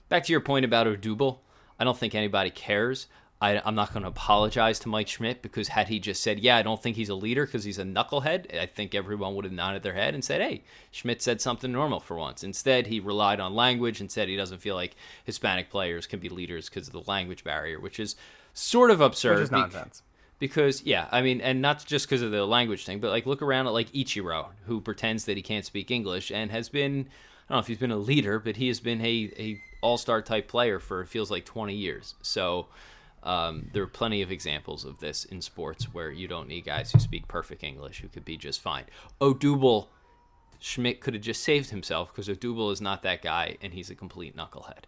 [0.09, 1.39] back to your point about Odubel,
[1.79, 3.09] I don't think anybody cares.
[3.41, 6.57] I, am not going to apologize to Mike Schmidt because had he just said, "Yeah,
[6.57, 9.55] I don't think he's a leader because he's a knucklehead," I think everyone would have
[9.55, 13.39] nodded their head and said, "Hey, Schmidt said something normal for once." Instead, he relied
[13.39, 16.93] on language and said he doesn't feel like Hispanic players can be leaders because of
[16.93, 18.17] the language barrier, which is
[18.59, 19.37] sort of absurd.
[19.37, 20.03] Which is nonsense.
[20.39, 23.43] because yeah, I mean, and not just because of the language thing, but like look
[23.43, 27.09] around at like Ichiro, who pretends that he can't speak English and has been
[27.49, 29.97] I don't know if he's been a leader, but he has been a, a all
[29.97, 32.15] star type player for it feels like 20 years.
[32.21, 32.67] So
[33.23, 36.93] um, there are plenty of examples of this in sports where you don't need guys
[36.93, 38.85] who speak perfect English who could be just fine.
[39.21, 39.89] Odubel
[40.59, 43.95] Schmidt could have just saved himself because Odubel is not that guy and he's a
[43.95, 44.85] complete knucklehead.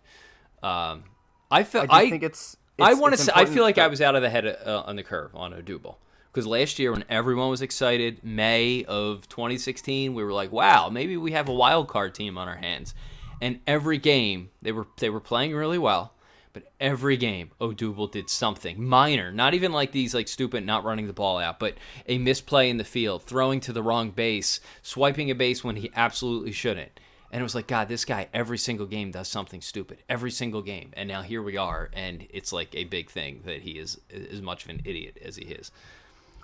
[0.62, 1.04] Um,
[1.50, 3.22] I felt I, I think it's I want to.
[3.22, 5.52] say I feel like I was out of the head uh, on the curve on
[5.52, 5.96] Odubel
[6.32, 11.16] because last year when everyone was excited, May of 2016, we were like, "Wow, maybe
[11.16, 12.94] we have a wild card team on our hands."
[13.40, 16.14] And every game they were they were playing really well,
[16.52, 21.06] but every game Odubel did something minor, not even like these like stupid not running
[21.06, 25.30] the ball out, but a misplay in the field, throwing to the wrong base, swiping
[25.30, 27.00] a base when he absolutely shouldn't
[27.32, 30.62] and it was like god this guy every single game does something stupid every single
[30.62, 30.90] game.
[30.94, 34.42] And now here we are and it's like a big thing that he is as
[34.42, 35.70] much of an idiot as he is.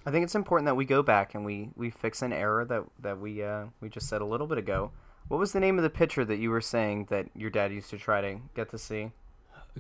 [0.04, 2.84] I think it's important that we go back and we we fix an error that
[3.00, 4.92] that we uh we just said a little bit ago.
[5.28, 7.90] What was the name of the pitcher that you were saying that your dad used
[7.90, 9.10] to try to get to see?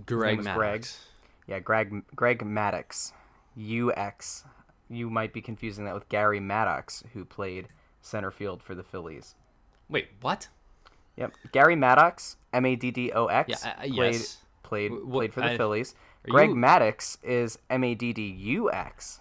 [0.04, 0.86] Greg maddox greg.
[1.46, 3.12] Yeah greg greg maddux
[3.56, 4.44] ux
[4.88, 7.68] you might be confusing that with gary maddox who played
[8.02, 9.36] center field for the phillies.
[9.88, 10.48] Wait what
[11.16, 14.38] Yep, Gary Maddox, M A D D O X, yeah, uh, played yes.
[14.62, 15.94] played played for the I, Phillies.
[16.28, 16.56] Greg you...
[16.56, 19.20] Maddux is M A D D U X.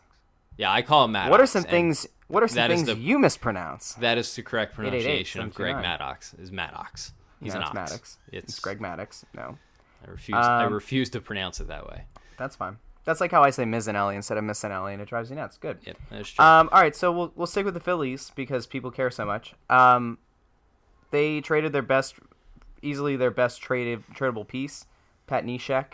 [0.58, 1.32] Yeah, I call him Maddox.
[1.32, 2.08] What are some things?
[2.28, 3.94] What are some things the, you mispronounce?
[3.96, 6.34] That is the correct pronunciation of Greg Maddox.
[6.36, 7.14] Is Maddox?
[7.42, 7.76] He's no, an it's ox.
[7.76, 8.18] Maddox.
[8.32, 8.50] It's...
[8.54, 9.26] it's, Greg Maddox.
[9.36, 9.58] No,
[10.06, 10.38] I refuse.
[10.38, 12.06] Um, I refuse to pronounce it that way.
[12.38, 12.78] That's fine.
[13.04, 15.58] That's like how I say Mizzanelli instead of Missanelli, and it drives you nuts.
[15.58, 15.78] Good.
[15.84, 16.44] Yep, that's true.
[16.44, 19.54] Um, all right, so we'll we'll stick with the Phillies because people care so much.
[19.70, 20.18] Um,
[21.12, 22.16] they traded their best,
[22.82, 24.86] easily their best traded tradable piece,
[25.28, 25.86] Pat Neshek.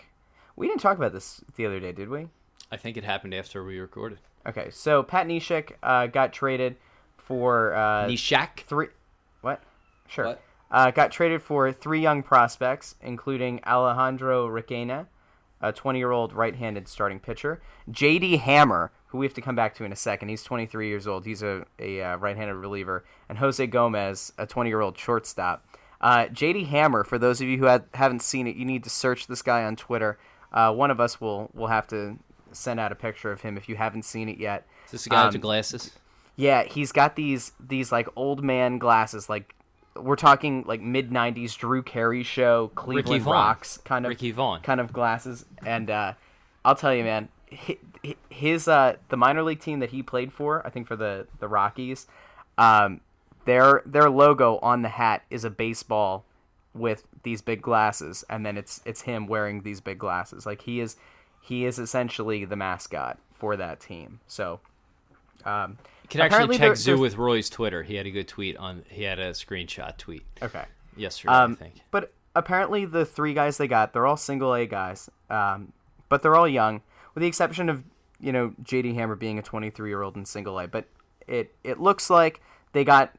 [0.55, 2.27] We didn't talk about this the other day, did we?
[2.71, 4.19] I think it happened after we recorded.
[4.47, 6.77] Okay, so Pat Neshek uh, got traded
[7.17, 8.87] for uh, Neshek three.
[9.41, 9.61] What?
[10.07, 10.25] Sure.
[10.25, 10.41] What?
[10.69, 15.07] Uh, got traded for three young prospects, including Alejandro Requena,
[15.59, 18.37] a 20-year-old right-handed starting pitcher, J.D.
[18.37, 20.29] Hammer, who we have to come back to in a second.
[20.29, 21.25] He's 23 years old.
[21.25, 25.65] He's a, a uh, right-handed reliever, and Jose Gomez, a 20-year-old shortstop.
[25.99, 26.63] Uh, J.D.
[26.65, 29.41] Hammer, for those of you who have, haven't seen it, you need to search this
[29.41, 30.17] guy on Twitter.
[30.53, 32.17] Uh, one of us will will have to
[32.51, 34.65] send out a picture of him if you haven't seen it yet.
[34.85, 35.91] Is this the guy um, with the glasses?
[36.35, 39.55] Yeah, he's got these these like old man glasses, like
[39.95, 44.79] we're talking like mid '90s Drew Carey show, Cleveland Rocks kind of Ricky Vaughn kind
[44.79, 46.13] of glasses, and uh,
[46.63, 47.29] I'll tell you, man,
[48.29, 51.47] his uh the minor league team that he played for, I think for the the
[51.47, 52.07] Rockies,
[52.57, 53.01] um,
[53.45, 56.25] their their logo on the hat is a baseball
[56.73, 60.45] with these big glasses, and then it's it's him wearing these big glasses.
[60.45, 60.95] Like he is
[61.41, 64.19] he is essentially the mascot for that team.
[64.27, 64.59] So.
[65.43, 67.81] Um, you can actually check Zoo with Roy's Twitter.
[67.81, 68.83] He had a good tweet on.
[68.89, 70.23] He had a screenshot tweet.
[70.39, 70.65] Okay.
[70.95, 71.81] Yesterday, um, I think.
[71.89, 75.73] But apparently, the three guys they got, they're all single A guys, um,
[76.09, 76.81] but they're all young,
[77.13, 77.83] with the exception of
[78.19, 80.67] you know JD Hammer being a 23 year old in single A.
[80.67, 80.85] But
[81.27, 82.41] it it looks like
[82.73, 83.13] they got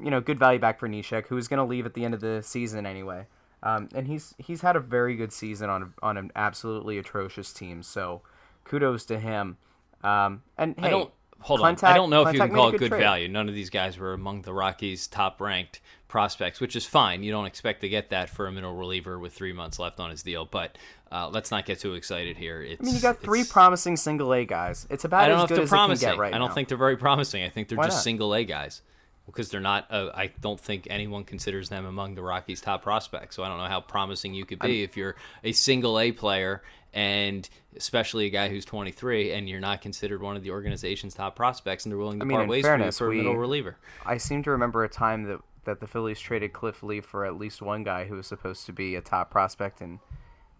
[0.00, 2.20] you know good value back for Neshek, who's going to leave at the end of
[2.20, 3.26] the season anyway.
[3.62, 7.82] Um, and he's he's had a very good season on on an absolutely atrocious team.
[7.82, 8.22] So
[8.64, 9.58] kudos to him.
[10.02, 11.76] Um, and hey, I don't hold on.
[11.82, 13.00] I don't know if you can call it good trade.
[13.00, 13.28] value.
[13.28, 17.22] None of these guys were among the Rockies' top ranked prospects, which is fine.
[17.22, 20.10] You don't expect to get that for a middle reliever with three months left on
[20.10, 20.46] his deal.
[20.46, 20.78] But
[21.12, 22.62] uh, let's not get too excited here.
[22.62, 24.86] It's, I mean, you got three promising single A guys.
[24.90, 26.18] It's about I don't as know good if they're promising.
[26.18, 26.54] right I don't now.
[26.54, 27.42] think they're very promising.
[27.42, 28.04] I think they're Why just not?
[28.04, 28.82] single A guys
[29.26, 29.86] because they're not.
[29.90, 33.36] Uh, I don't think anyone considers them among the Rockies' top prospects.
[33.36, 36.12] So I don't know how promising you could be I'm, if you're a single A
[36.12, 41.14] player and especially a guy who's 23 and you're not considered one of the organization's
[41.14, 43.20] top prospects and they're willing to I mean, part ways fairness, for, you for we,
[43.20, 43.76] a middle reliever.
[44.04, 47.36] I seem to remember a time that that the Phillies traded Cliff Lee for at
[47.36, 50.00] least one guy who was supposed to be a top prospect in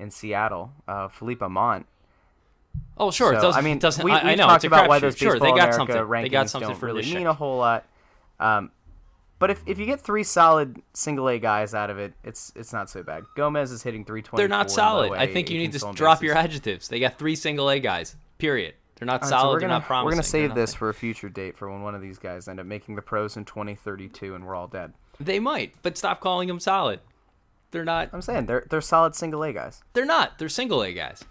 [0.00, 1.84] in Seattle, uh, Philippe Aumont.
[2.96, 3.58] Oh sure, so, it doesn't.
[3.58, 4.04] I mean, doesn't.
[4.04, 5.96] We, I, I know talked about why those sure, they got America something.
[5.96, 7.86] Rankings they got something don't for really mean a whole lot.
[8.38, 8.70] Um,
[9.40, 12.72] but if, if you get three solid single A guys out of it, it's it's
[12.72, 13.24] not so bad.
[13.36, 14.40] Gomez is hitting 320.
[14.40, 15.12] They're not solid.
[15.12, 16.22] I think you need to drop bases.
[16.22, 16.88] your adjectives.
[16.88, 18.16] They got three single A guys.
[18.38, 18.74] Period.
[18.96, 19.40] They're not solid.
[19.40, 20.04] So we're gonna, they're not promising.
[20.04, 22.60] We're gonna save this for a future date for when one of these guys end
[22.60, 24.92] up making the pros in 2032 and we're all dead.
[25.18, 27.00] They might, but stop calling them solid.
[27.70, 28.10] They're not.
[28.12, 29.82] I'm saying they're they're solid single A guys.
[29.92, 30.38] They're not.
[30.38, 31.24] They're single A guys.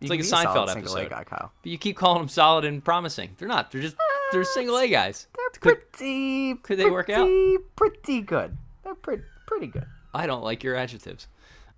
[0.00, 1.10] It's you like a Seinfeld episode.
[1.10, 1.52] Guy, Kyle.
[1.62, 3.34] But you keep calling them solid and promising.
[3.38, 3.70] They're not.
[3.70, 3.96] They're just
[4.32, 5.26] they're single A guys.
[5.36, 6.54] They're pretty.
[6.54, 7.28] Could, could they work out?
[7.76, 8.56] Pretty good.
[8.84, 9.86] They're pretty pretty good.
[10.14, 11.26] I don't like your adjectives.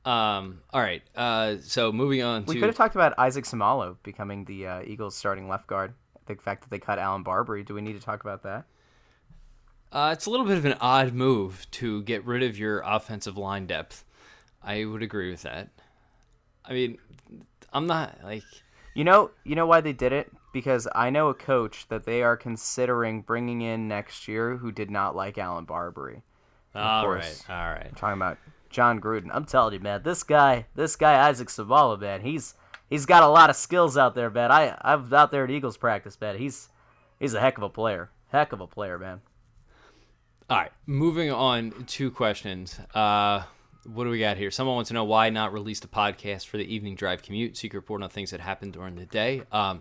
[0.04, 1.02] Um, all right.
[1.16, 2.44] Uh, so moving on.
[2.46, 2.60] We to...
[2.60, 5.94] could have talked about Isaac Seumalo becoming the uh, Eagles' starting left guard.
[6.26, 7.64] The fact that they cut Allen Barbre.
[7.64, 8.64] Do we need to talk about that?
[9.92, 13.36] Uh, it's a little bit of an odd move to get rid of your offensive
[13.36, 14.04] line depth.
[14.62, 15.68] I would agree with that.
[16.64, 16.98] I mean,
[17.72, 18.44] I'm not like.
[18.94, 20.30] You know, you know why they did it?
[20.52, 24.90] Because I know a coach that they are considering bringing in next year who did
[24.90, 26.22] not like Allen Barbre.
[26.74, 27.86] All course, right, all right.
[27.88, 28.38] I'm talking about
[28.70, 29.30] Jon Gruden.
[29.32, 32.54] I'm telling you, man, this guy, this guy Isaac Seumalo, man, he's
[32.88, 34.50] he's got a lot of skills out there, man.
[34.50, 36.38] I I'm out there at Eagles practice, man.
[36.38, 36.70] He's
[37.20, 39.20] he's a heck of a player, heck of a player, man.
[40.52, 41.72] All right, moving on.
[41.86, 42.78] Two questions.
[42.94, 43.44] Uh,
[43.90, 44.50] what do we got here?
[44.50, 47.70] Someone wants to know why not release the podcast for the evening drive commute, can
[47.72, 49.44] report on things that happened during the day.
[49.50, 49.80] Um,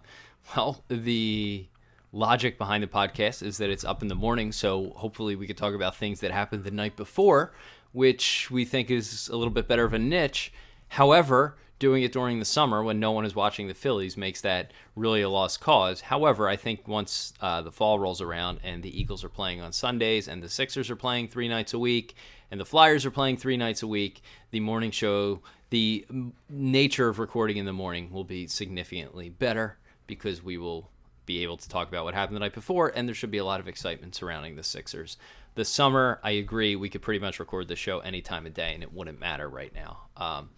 [0.55, 1.67] well, the
[2.13, 5.57] logic behind the podcast is that it's up in the morning, so hopefully we could
[5.57, 7.51] talk about things that happened the night before,
[7.91, 10.53] which we think is a little bit better of a niche.
[10.87, 14.71] However, doing it during the summer when no one is watching the Phillies makes that
[14.95, 16.01] really a lost cause.
[16.01, 19.73] However, I think once uh, the fall rolls around and the Eagles are playing on
[19.73, 22.15] Sundays and the Sixers are playing three nights a week
[22.51, 25.41] and the Flyers are playing three nights a week, the morning show,
[25.71, 26.05] the
[26.49, 30.87] nature of recording in the morning will be significantly better because we will
[31.25, 33.45] be able to talk about what happened the night before, and there should be a
[33.45, 35.17] lot of excitement surrounding the Sixers.
[35.55, 38.73] The summer, I agree, we could pretty much record the show any time of day,
[38.75, 39.97] and it wouldn't matter right now.
[40.15, 40.49] Um,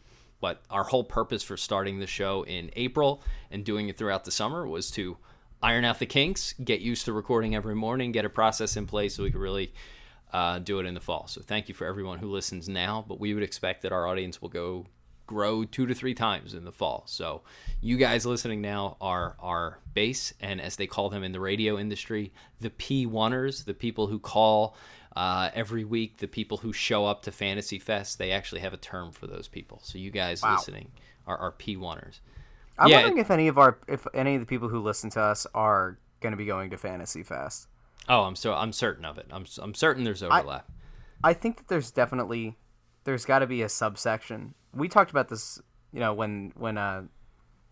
[0.43, 4.32] but our whole purpose for starting the show in April and doing it throughout the
[4.32, 5.15] summer was to
[5.62, 9.15] iron out the kinks, get used to recording every morning, get a process in place
[9.15, 9.73] so we could really
[10.34, 11.27] uh, do it in the fall.
[11.27, 14.41] So thank you for everyone who listens now, but we would expect that our audience
[14.41, 14.86] will go
[15.27, 17.03] grow two to three times in the fall.
[17.06, 17.43] So
[17.79, 21.79] you guys listening now are our base, and as they call them in the radio
[21.79, 24.75] industry, the P1ers, the people who call
[25.15, 28.17] uh, every week, the people who show up to Fantasy Fest.
[28.17, 29.80] They actually have a term for those people.
[29.84, 30.56] So you guys wow.
[30.56, 30.91] listening
[31.28, 32.19] are, are P1ers.
[32.78, 35.21] I'm yeah, wondering if any of our if any of the people who listen to
[35.21, 37.67] us are going to be going to Fantasy Fest.
[38.09, 39.28] Oh, I'm so I'm certain of it.
[39.32, 40.66] I'm I'm certain there's overlap.
[41.24, 42.57] I, I think that there's definitely
[43.03, 44.55] there's got to be a subsection.
[44.74, 45.61] We talked about this,
[45.91, 47.03] you know, when when uh,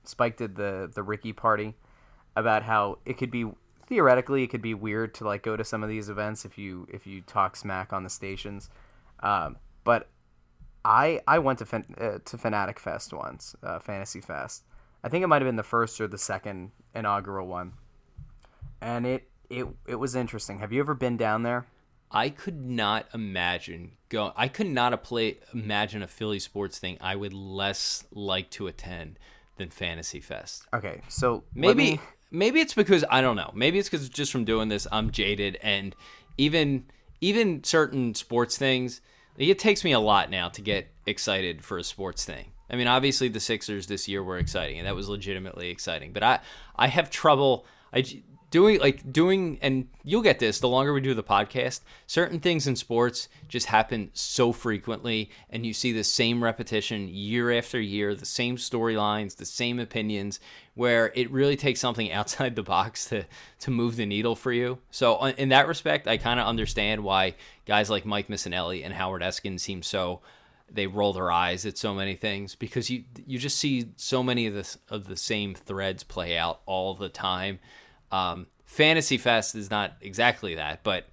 [0.03, 1.73] Spike did the the Ricky party
[2.35, 3.45] about how it could be
[3.91, 6.87] theoretically it could be weird to like go to some of these events if you
[6.89, 8.69] if you talk smack on the stations.
[9.19, 10.07] Um, but
[10.85, 14.63] I I went to fan, uh, to Fanatic Fest once, uh, Fantasy Fest.
[15.03, 17.73] I think it might have been the first or the second inaugural one,
[18.79, 20.59] and it it it was interesting.
[20.59, 21.65] Have you ever been down there?
[22.09, 24.31] I could not imagine go.
[24.37, 29.19] I could not play, imagine a Philly sports thing I would less like to attend
[29.57, 30.65] than Fantasy Fest.
[30.73, 31.99] Okay, so Maybe me...
[32.31, 33.51] maybe it's because I don't know.
[33.53, 35.95] Maybe it's because just from doing this, I'm jaded, and
[36.37, 36.85] even
[37.19, 39.01] even certain sports things,
[39.37, 42.47] it takes me a lot now to get excited for a sports thing.
[42.69, 46.13] I mean, obviously the Sixers this year were exciting, and that was legitimately exciting.
[46.13, 46.39] But I
[46.75, 47.65] I have trouble.
[47.93, 48.03] I
[48.51, 52.67] doing like doing and you'll get this the longer we do the podcast certain things
[52.67, 58.13] in sports just happen so frequently and you see the same repetition year after year
[58.13, 60.39] the same storylines the same opinions
[60.75, 63.25] where it really takes something outside the box to
[63.59, 64.77] to move the needle for you.
[64.89, 67.35] So uh, in that respect i kind of understand why
[67.65, 70.21] guys like mike missanelli and howard eskin seem so
[70.73, 74.47] they roll their eyes at so many things because you you just see so many
[74.47, 77.59] of the of the same threads play out all the time
[78.11, 81.05] um, Fantasy Fest is not exactly that, but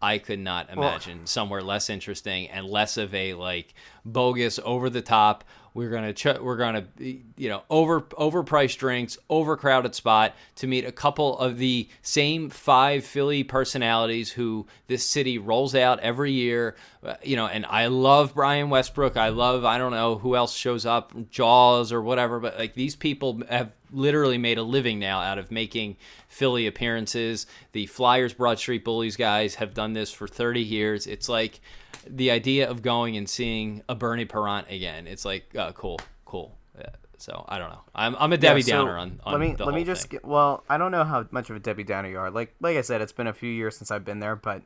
[0.00, 4.90] I could not imagine well, somewhere less interesting and less of a like bogus, over
[4.90, 5.44] the top.
[5.72, 10.92] We're gonna ch- we're gonna you know over overpriced drinks, overcrowded spot to meet a
[10.92, 16.76] couple of the same five Philly personalities who this city rolls out every year.
[17.02, 19.16] Uh, you know, and I love Brian Westbrook.
[19.16, 22.96] I love I don't know who else shows up, Jaws or whatever, but like these
[22.96, 25.96] people have literally made a living now out of making
[26.36, 27.46] Philly appearances.
[27.72, 31.06] The Flyers Broad Street Bullies guys have done this for 30 years.
[31.06, 31.60] It's like
[32.06, 35.06] the idea of going and seeing a Bernie Parent again.
[35.06, 36.54] It's like uh, cool, cool.
[36.78, 37.80] Yeah, so I don't know.
[37.94, 40.26] I'm, I'm a Debbie yeah, so Downer on, on let me let me just get,
[40.26, 42.30] well I don't know how much of a Debbie Downer you are.
[42.30, 44.60] Like like I said, it's been a few years since I've been there, but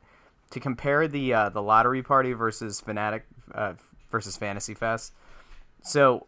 [0.50, 3.74] to compare the uh, the lottery party versus fanatic uh,
[4.10, 5.12] versus Fantasy Fest,
[5.82, 6.26] so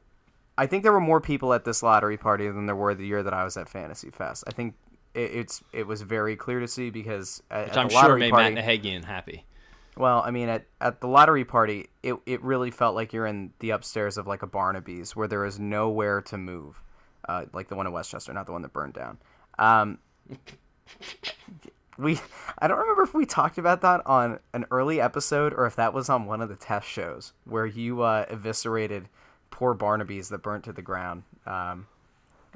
[0.56, 3.24] I think there were more people at this lottery party than there were the year
[3.24, 4.44] that I was at Fantasy Fest.
[4.46, 4.76] I think
[5.14, 8.16] it, it's it was very clear to see because at, Which at I'm the sure
[8.16, 9.44] made party, Matt Nahigian happy.
[9.96, 13.52] Well, I mean, at, at the lottery party, it, it really felt like you're in
[13.58, 16.82] the upstairs of like a Barnaby's where there is nowhere to move,
[17.28, 19.18] uh, like the one in Westchester, not the one that burned down.
[19.58, 19.98] Um,
[21.98, 22.18] we
[22.58, 25.92] I don't remember if we talked about that on an early episode or if that
[25.92, 29.08] was on one of the test shows where you uh, eviscerated
[29.50, 31.24] poor Barnaby's that burnt to the ground.
[31.46, 31.86] Um,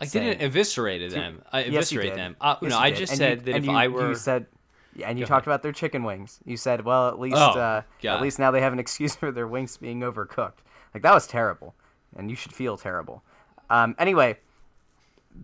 [0.01, 1.43] I didn't eviscerate them.
[1.53, 2.37] I eviscerate yes, them.
[2.41, 4.47] Uh, yes, no, I just and said you, that if you, I were, you said,
[4.95, 5.55] yeah, and you Go talked ahead.
[5.55, 6.39] about their chicken wings.
[6.45, 9.31] You said, well, at least, Oh, uh, at least now they have an excuse for
[9.33, 10.59] their wings being overcooked.
[10.95, 11.75] Like that was terrible,
[12.17, 13.23] and you should feel terrible.
[13.71, 14.39] Um, anyway,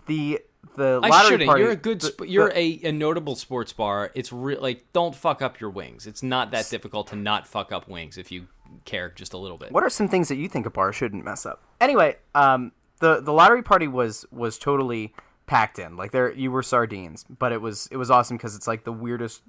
[0.07, 0.41] the
[0.77, 1.47] the I shouldn't.
[1.49, 1.63] party.
[1.63, 2.01] You're a good.
[2.01, 4.11] the- you're the- a, a notable sports bar.
[4.15, 6.07] It's re- like don't fuck up your wings.
[6.07, 8.47] It's not that difficult to not fuck up wings if you
[8.85, 9.71] care just a little bit.
[9.73, 11.63] What are some things that you think a bar shouldn't mess up?
[11.81, 12.73] Anyway, um,
[13.03, 15.13] the the lottery party was was totally
[15.47, 15.97] packed in.
[15.97, 18.93] Like there, you were sardines, but it was it was awesome because it's like the
[18.93, 19.43] weirdest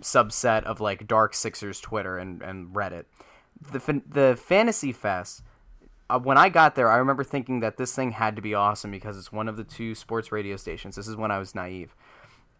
[0.00, 3.04] subset of like Dark Sixers Twitter and and Reddit.
[3.70, 5.42] The the Fantasy Fest.
[6.08, 8.92] Uh, when I got there, I remember thinking that this thing had to be awesome
[8.92, 10.94] because it's one of the two sports radio stations.
[10.94, 11.94] This is when I was naive,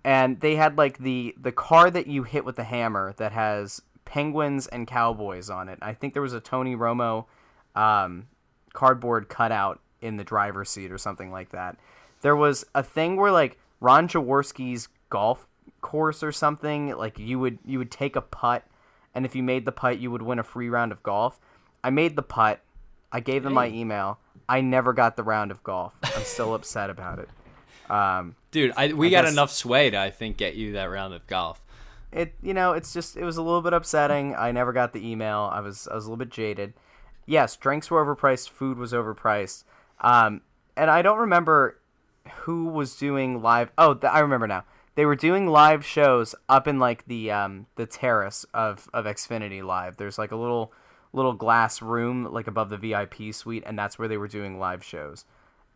[0.05, 3.81] and they had like the the car that you hit with the hammer that has
[4.05, 5.79] penguins and cowboys on it.
[5.81, 7.25] I think there was a Tony Romo
[7.75, 8.27] um,
[8.75, 11.77] cardboard cutout in the driver's seat or something like that.
[12.23, 15.47] There was a thing where like Ron Jaworski's golf
[15.81, 18.65] course or something, like you would you would take a putt,
[19.15, 21.39] and if you made the putt, you would win a free round of golf.
[21.85, 22.61] I made the putt.
[23.13, 24.19] I gave them my email.
[24.49, 25.95] I never got the round of golf.
[26.03, 27.29] I'm still upset about it.
[27.91, 30.85] Um, Dude, I, we I got guess- enough sway to I think get you that
[30.91, 31.61] round of golf.
[32.13, 35.05] it you know it's just it was a little bit upsetting i never got the
[35.07, 36.73] email i was i was a little bit jaded
[37.27, 39.65] yes drinks were overpriced food was overpriced
[40.01, 40.41] um
[40.77, 41.79] and i don't remember
[42.41, 44.65] who was doing live oh th- i remember now.
[44.97, 49.63] They were doing live shows up in like the um the terrace of of xfinity
[49.63, 49.99] live.
[49.99, 50.73] There's like a little
[51.13, 54.83] little glass room like above the vip suite and that's where they were doing live
[54.83, 55.27] shows.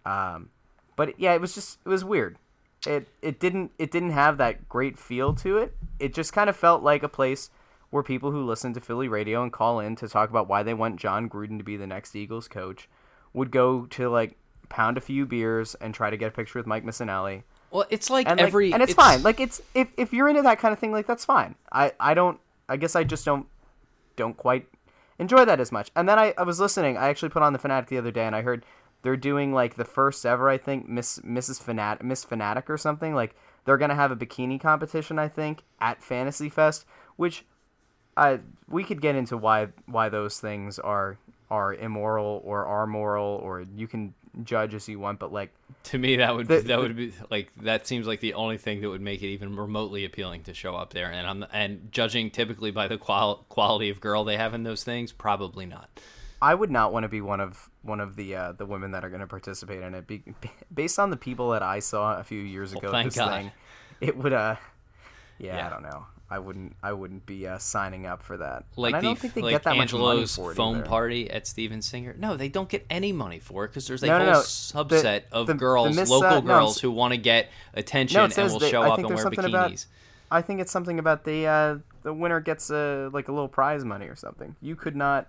[0.07, 0.49] Um
[0.97, 2.39] but yeah it was just it was weird.
[2.87, 5.77] It it didn't it didn't have that great feel to it.
[5.99, 7.51] It just kind of felt like a place
[7.91, 10.73] where people who listen to Philly radio and call in to talk about why they
[10.73, 12.89] want Jon Gruden to be the next Eagles coach
[13.33, 14.37] would go to like
[14.69, 17.43] pound a few beers and try to get a picture with Mike Missanelli.
[17.71, 19.23] Well, it's like And like, every and it's, fine.
[19.23, 21.55] Like it's if if you're into that kind of thing, like that's fine.
[21.73, 23.47] I I don't I guess I just don't
[24.17, 24.67] don't quite
[25.19, 25.91] enjoy that as much.
[25.95, 26.97] And then I, I was listening.
[26.97, 28.65] I actually put on the Fanatic the other day, and I heard
[29.03, 30.49] they're doing like the first ever.
[30.49, 31.61] I think Miss Mrs.
[31.61, 33.15] Fanatic Miss Fanatic or something.
[33.15, 35.19] Like they're gonna have a bikini competition.
[35.19, 37.45] I think at Fantasy Fest, which
[38.17, 41.19] I we could get into why why those things are
[41.51, 45.51] are immoral or are moral or you can judge as you want, but like
[45.85, 48.81] to me that would The- that would be like that seems like the only thing
[48.81, 51.11] that would make it even remotely appealing to show up there.
[51.11, 54.85] And I'm and judging typically by the qual- quality of girl they have in those
[54.85, 55.89] things, probably not.
[56.43, 59.05] I would not want to be one of one of the uh, the women that
[59.05, 60.07] are going to participate in it.
[60.07, 60.23] Be,
[60.73, 63.31] based on the people that I saw a few years ago, thank this God.
[63.31, 63.53] thing,
[64.01, 64.57] it would uh,
[65.39, 65.67] yeah, Yeah.
[65.67, 66.07] I don't know.
[66.33, 68.65] I wouldn't I wouldn't be uh, signing up for that.
[68.77, 70.55] like and I the don't think they like get that much money Angelo's for it
[70.55, 70.87] foam either.
[70.87, 72.15] party at Steven Singer.
[72.19, 74.41] No, they don't get any money for it because there's a No, no, whole no.
[74.41, 78.17] subset The- of the- the girls, Miss, local uh, girls who want to get attention
[78.19, 79.49] No, and will show I up think and wear bikinis.
[79.49, 79.87] about-
[80.31, 83.85] I think it's something about the uh, the winner gets a like a little prize
[83.85, 84.55] money or something.
[84.63, 85.27] You could not.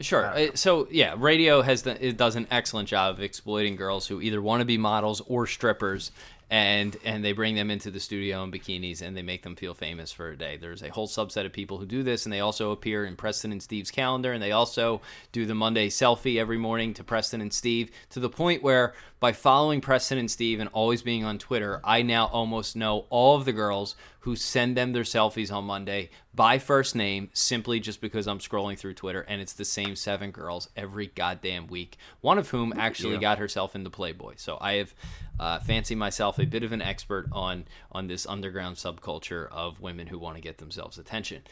[0.00, 0.26] Sure.
[0.26, 4.20] Uh, So yeah, radio has the, it does an excellent job of exploiting girls who
[4.20, 6.10] either want to be models or strippers,
[6.48, 9.74] and and they bring them into the studio in bikinis and they make them feel
[9.74, 10.56] famous for a day.
[10.56, 13.52] There's a whole subset of people who do this, and they also appear in Preston
[13.52, 15.00] and Steve's calendar, and they also
[15.32, 19.32] do the Monday selfie every morning to Preston and Steve to the point where by
[19.32, 23.44] following Preston and Steve and always being on Twitter, I now almost know all of
[23.44, 28.26] the girls who send them their selfies on Monday by first name simply just because
[28.26, 31.96] I'm scrolling through Twitter and it's the same seven girls every goddamn week.
[32.20, 33.20] One of whom actually you.
[33.20, 34.34] got herself into Playboy.
[34.36, 34.94] So I have
[35.38, 40.06] uh, fancied myself a bit of an expert on on this underground subculture of women
[40.06, 41.42] who want to get themselves attention.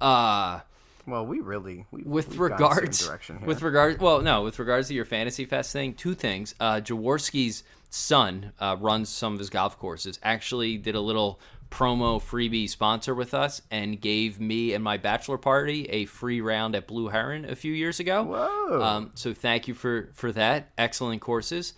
[0.00, 0.60] Uh
[1.06, 4.58] Well, we really we, with we've gone a certain regards with regards well no with
[4.58, 6.54] regards to your fantasy fest thing two things.
[6.58, 11.38] Uh jaworski's son uh, runs some of his golf courses actually did a little
[11.70, 16.74] promo freebie sponsor with us and gave me and my bachelor party a free round
[16.76, 18.22] at blue heron a few years ago.
[18.22, 18.82] Whoa.
[18.82, 20.70] um, so thank you for for that.
[20.78, 21.74] Excellent courses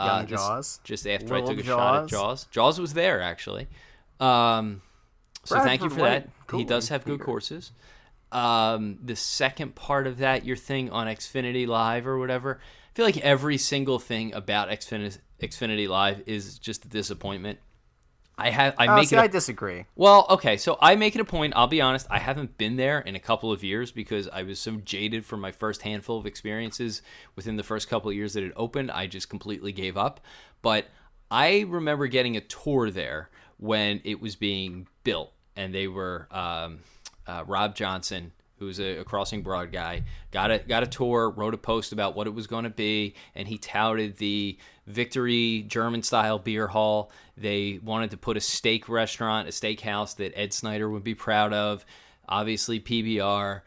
[0.00, 0.80] uh, this- Jaws.
[0.84, 2.10] just after i took a shot at Jaws.
[2.10, 3.68] jaws jaws was there actually
[4.18, 4.82] um
[5.44, 6.58] so thank you for that White.
[6.58, 7.72] he does have good courses
[8.32, 13.04] um, the second part of that, your thing on Xfinity Live or whatever, I feel
[13.04, 17.58] like every single thing about Xfinity, Xfinity Live is just a disappointment.
[18.40, 19.84] I have I Oh, make see, it a- I disagree.
[19.96, 21.52] well, okay, so I make it a point.
[21.56, 24.58] I'll be honest, I haven't been there in a couple of years because I was
[24.58, 27.02] so jaded from my first handful of experiences
[27.36, 28.90] within the first couple of years that it opened.
[28.90, 30.20] I just completely gave up.
[30.62, 30.86] But
[31.30, 36.80] I remember getting a tour there when it was being built, and they were um,
[37.26, 41.54] uh, Rob Johnson, who's a, a Crossing Broad guy, got a got a tour, wrote
[41.54, 44.56] a post about what it was going to be, and he touted the
[44.86, 47.10] Victory German style beer hall.
[47.36, 51.52] They wanted to put a steak restaurant, a steakhouse that Ed Snider would be proud
[51.52, 51.84] of.
[52.28, 53.62] Obviously, PBR,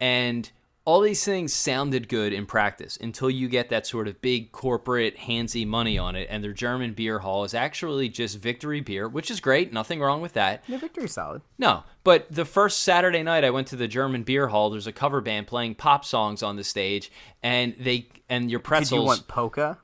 [0.00, 0.50] and
[0.86, 5.16] all these things sounded good in practice until you get that sort of big corporate
[5.18, 6.28] handsy money on it.
[6.30, 9.72] And their German beer hall is actually just Victory beer, which is great.
[9.72, 10.62] Nothing wrong with that.
[10.68, 11.42] Yeah, victory solid.
[11.58, 14.70] No, but the first Saturday night I went to the German beer hall.
[14.70, 17.10] There's a cover band playing pop songs on the stage,
[17.42, 18.90] and they and your pretzels.
[18.90, 19.78] Did you want polka?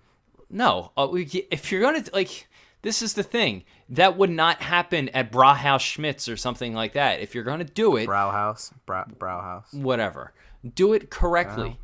[0.48, 2.46] No, uh, we- if you're gonna like,
[2.82, 7.20] this is the thing that would not happen at Brauhaus Schmitz or something like that.
[7.20, 9.72] If you're gonna do it, Brauhaus, Bra- Brauhaus.
[9.74, 10.32] whatever,
[10.74, 11.78] do it correctly.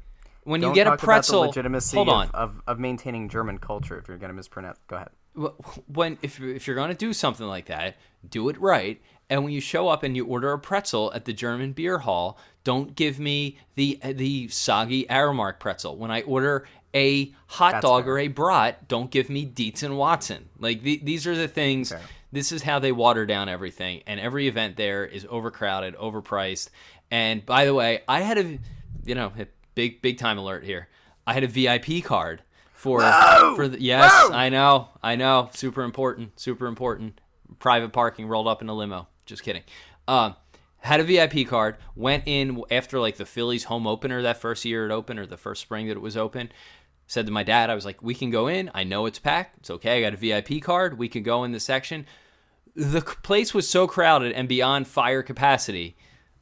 [0.44, 2.28] when you Don't get a pretzel, legitimacy hold on.
[2.28, 3.98] Of, of, of maintaining German culture.
[3.98, 5.10] If you're going to mispronounce, go ahead.
[5.86, 7.96] When if if you're gonna do something like that,
[8.28, 9.00] do it right.
[9.30, 12.38] And when you show up and you order a pretzel at the German beer hall,
[12.64, 15.96] don't give me the the soggy Aramark pretzel.
[15.96, 18.14] When I order a hot That's dog fair.
[18.14, 20.48] or a brat, don't give me Dietz and Watson.
[20.58, 21.90] Like the, these are the things.
[21.90, 22.00] Fair.
[22.30, 26.68] This is how they water down everything, and every event there is overcrowded, overpriced.
[27.10, 28.58] And by the way, I had a
[29.04, 30.88] you know a big big time alert here.
[31.26, 32.42] I had a VIP card
[32.72, 33.00] for
[33.56, 34.32] for the, yes, Whoa!
[34.32, 37.20] I know, I know, super important, super important.
[37.58, 39.08] Private parking rolled up in a limo.
[39.26, 39.62] Just kidding.
[40.06, 40.36] Um,
[40.78, 41.76] had a VIP card.
[41.96, 45.36] Went in after like the Phillies home opener that first year it opened or the
[45.36, 46.52] first spring that it was open.
[47.08, 48.70] Said to my dad, I was like, "We can go in.
[48.74, 49.58] I know it's packed.
[49.58, 49.98] It's okay.
[49.98, 50.98] I got a VIP card.
[50.98, 52.06] We can go in the section."
[52.76, 55.96] The place was so crowded and beyond fire capacity,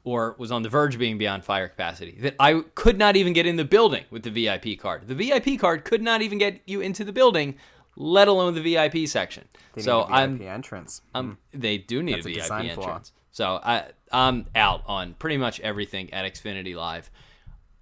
[0.07, 3.33] or was on the verge of being beyond fire capacity, that I could not even
[3.33, 5.09] get in the building with the VIP card.
[5.09, 7.57] The VIP card could not even get you into the building,
[7.97, 9.49] let alone the VIP section.
[9.75, 11.03] They so need a VIP I'm entrance.
[11.13, 12.85] um, they do need That's a a VIP flaw.
[12.85, 13.13] entrance.
[13.33, 17.11] So I, I'm out on pretty much everything at Xfinity Live,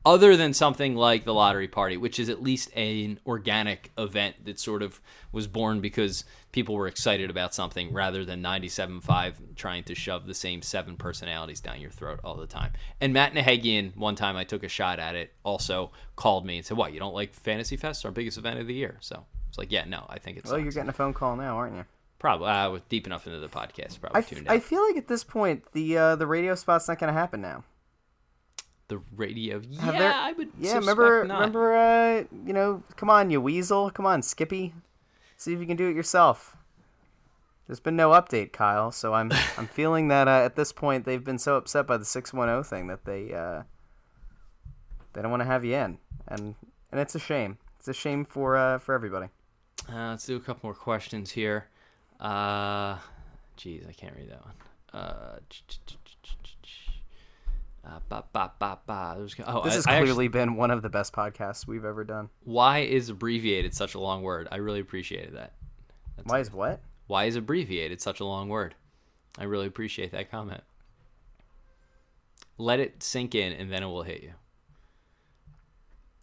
[0.07, 4.59] other than something like the lottery party, which is at least an organic event that
[4.59, 5.01] sort of
[5.33, 10.35] was born because people were excited about something rather than 97.5 trying to shove the
[10.35, 12.73] same seven personalities down your throat all the time.
[13.01, 16.67] And Matt Nahigian, one time I took a shot at it, also called me and
[16.67, 16.93] said, "What?
[16.93, 19.85] You don't like Fantasy Fest, our biggest event of the year?" So it's like, yeah,
[19.85, 21.85] no, I think it's Well, you're getting a phone call now, aren't you?
[22.19, 22.49] Probably.
[22.49, 24.01] I was deep enough into the podcast.
[24.01, 26.89] Probably I, f- tuned I feel like at this point the uh, the radio spot's
[26.89, 27.65] not going to happen now.
[28.97, 29.61] The radio.
[29.69, 30.51] Yeah, there- I would.
[30.59, 31.35] Yeah, remember not.
[31.41, 34.75] remember uh, you know, come on, you weasel, come on, Skippy,
[35.37, 36.57] see if you can do it yourself.
[37.67, 41.25] There's been no update, Kyle, so I'm I'm feeling that uh, at this point they've
[41.25, 43.63] been so upset by the six one zero thing that they uh,
[45.13, 46.55] they don't want to have you in, and
[46.93, 47.59] and it's a shame.
[47.79, 49.29] It's a shame for uh, for everybody.
[49.93, 51.67] Uh, let's do a couple more questions here.
[52.21, 52.97] Uh,
[53.57, 54.55] geez, I can't read that one.
[54.93, 55.39] Uh,
[57.87, 59.15] uh, ba, ba, ba, ba.
[59.19, 61.85] There's, oh, This I- has I actually- clearly been one of the best podcasts we've
[61.85, 62.31] ever done.
[62.45, 64.49] why is abbreviated such a long word?
[64.51, 65.53] I really appreciated that.
[66.17, 66.81] That's Why is what?
[67.07, 68.75] Why is abbreviated such a long word?
[69.39, 70.63] I really appreciate that comment.
[72.57, 74.33] Let it sink in, and then it will hit you.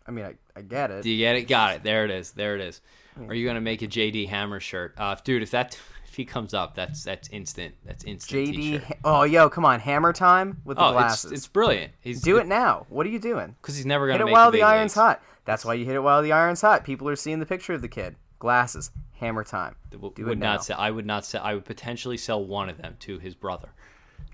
[0.08, 1.04] I mean, I, I get it.
[1.04, 1.44] Do you get it?
[1.44, 1.84] Got it.
[1.84, 2.32] There it is.
[2.32, 2.82] There it is.
[3.28, 5.44] Are you gonna make a JD Hammer shirt, uh, dude?
[5.44, 5.78] If that
[6.12, 7.74] if he comes up, that's that's instant.
[7.86, 8.48] That's instant.
[8.50, 8.54] JD.
[8.56, 8.98] T-shirt.
[9.06, 11.32] Oh, yo, come on, Hammer time with the Oh, it's, glasses.
[11.32, 11.94] it's brilliant.
[12.02, 12.86] He's Do it now.
[12.90, 13.56] What are you doing?
[13.62, 14.96] because he's never gonna Hit it while the, the iron's leagues.
[14.96, 15.24] hot.
[15.46, 16.84] That's why you hit it while the iron's hot.
[16.84, 18.16] People are seeing the picture of the kid.
[18.40, 18.92] Glasses.
[19.22, 19.76] Hammer time.
[19.92, 20.54] W- Do would it now.
[20.54, 20.78] not sell.
[20.80, 21.42] I would not sell.
[21.44, 23.70] I would potentially sell one of them to his brother.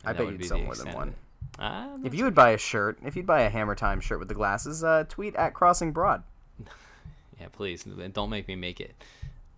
[0.04, 1.14] I bet you'd be sell more than one.
[1.60, 4.30] Ah, If you would buy a shirt, if you'd buy a Hammer Time shirt with
[4.30, 6.24] the glasses, uh, tweet at Crossing Broad.
[7.40, 8.96] yeah, please don't make me make it.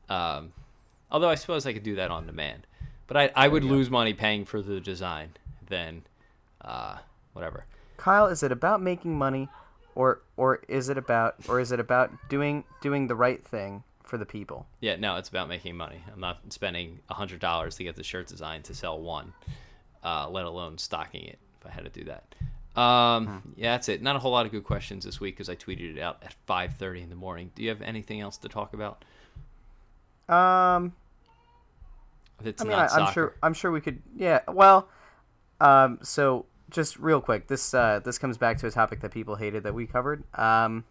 [0.09, 0.51] Um,
[1.11, 2.67] although I suppose I could do that on demand,
[3.07, 5.31] but I I would lose money paying for the design
[5.67, 6.03] then,
[6.61, 6.97] uh,
[7.33, 7.65] whatever.
[7.97, 9.49] Kyle, is it about making money,
[9.95, 14.17] or or is it about or is it about doing doing the right thing for
[14.17, 14.65] the people?
[14.79, 16.03] Yeah, no, it's about making money.
[16.11, 19.33] I'm not spending hundred dollars to get the shirt designed to sell one,
[20.03, 21.39] uh, let alone stocking it.
[21.59, 22.35] If I had to do that,
[22.79, 24.01] um, yeah, that's it.
[24.01, 26.33] Not a whole lot of good questions this week because I tweeted it out at
[26.47, 27.51] 5:30 in the morning.
[27.55, 29.03] Do you have anything else to talk about?
[30.29, 30.93] Um,
[32.43, 33.13] it's I mean, I, I'm soccer.
[33.13, 34.01] sure I'm sure we could.
[34.15, 34.41] Yeah.
[34.47, 34.87] Well,
[35.59, 39.35] um, so just real quick, this uh, this comes back to a topic that people
[39.35, 40.83] hated that we covered um,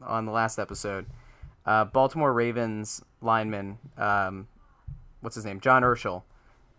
[0.00, 1.06] on the last episode.
[1.64, 4.48] Uh, Baltimore Ravens lineman, um,
[5.20, 5.60] what's his name?
[5.60, 6.22] John Urschel.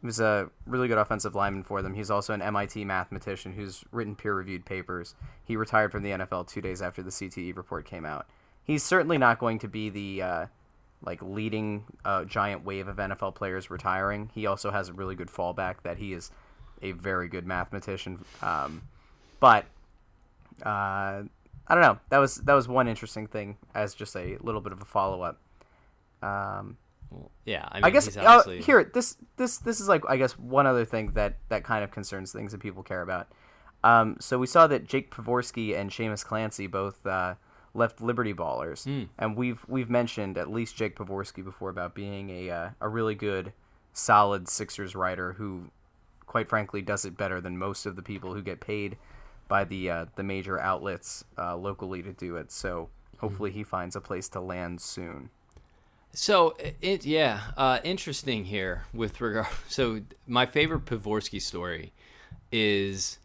[0.02, 1.94] He was a really good offensive lineman for them.
[1.94, 5.16] He's also an MIT mathematician who's written peer-reviewed papers.
[5.46, 8.28] He retired from the NFL two days after the CTE report came out.
[8.66, 10.46] He's certainly not going to be the uh,
[11.06, 14.30] like leading a giant wave of NFL players retiring.
[14.34, 16.32] He also has a really good fallback that he is
[16.82, 18.24] a very good mathematician.
[18.42, 18.84] Um,
[19.40, 19.66] but
[20.66, 21.24] uh,
[21.68, 22.00] I don't know.
[22.10, 25.22] That was that was one interesting thing as just a little bit of a follow
[25.22, 25.40] up.
[26.22, 26.78] Um,
[27.46, 30.38] yeah, I, mean, I guess he's uh, here this this this is like I guess
[30.38, 33.28] one other thing that that kind of concerns things that people care about.
[33.84, 37.36] Um, so we saw that Jake Pavorsky and Seamus Clancy both uh,
[37.74, 39.06] left Liberty Ballers, Hmm.
[39.18, 43.16] and we've we've mentioned at least Jake Pavorsky before about being a uh, a really
[43.16, 43.54] good,
[43.94, 45.72] solid Sixers writer who,
[46.26, 48.98] quite frankly, does it better than most of the people who get paid
[49.48, 52.52] by the uh, the major outlets uh, locally to do it.
[52.52, 55.30] So hopefully he finds a place to land soon.
[56.14, 59.48] So it yeah, uh, interesting here with regard.
[59.68, 61.92] So my favorite Pavorsky story
[62.52, 63.18] is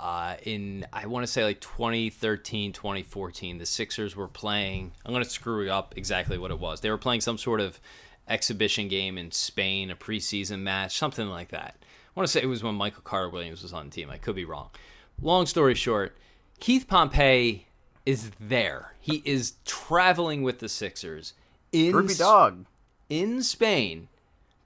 [0.00, 3.58] uh, in I want to say like 2013, 2014.
[3.58, 4.92] The Sixers were playing.
[5.04, 6.80] I'm going to screw up exactly what it was.
[6.80, 7.80] They were playing some sort of
[8.28, 11.76] exhibition game in Spain, a preseason match, something like that.
[11.80, 14.10] I want to say it was when Michael Carter Williams was on the team.
[14.10, 14.70] I could be wrong.
[15.20, 16.16] Long story short,
[16.60, 17.66] Keith Pompey
[18.06, 18.94] is there.
[19.00, 21.34] He is traveling with the Sixers
[21.72, 22.66] in dog.
[23.08, 24.08] in Spain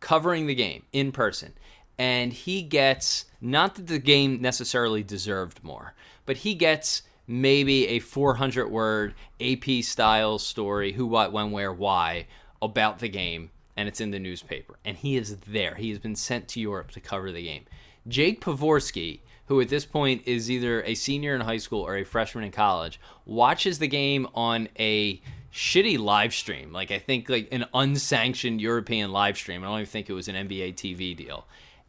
[0.01, 1.55] covering the game in person.
[1.99, 5.95] And he gets, not that the game necessarily deserved more,
[6.27, 12.27] but he gets maybe a 400 word AP style story who, what, when, where, why
[12.61, 13.51] about the game.
[13.77, 14.77] And it's in the newspaper.
[14.85, 15.75] And he is there.
[15.75, 17.65] He has been sent to Europe to cover the game.
[18.07, 22.05] Jake Pavorsky, who at this point is either a senior in high school or a
[22.05, 25.21] freshman in college, watches the game on a
[25.53, 26.73] shitty live stream.
[26.73, 29.63] Like I think like an unsanctioned European live stream.
[29.63, 31.47] I don't even think it was an NBA TV deal,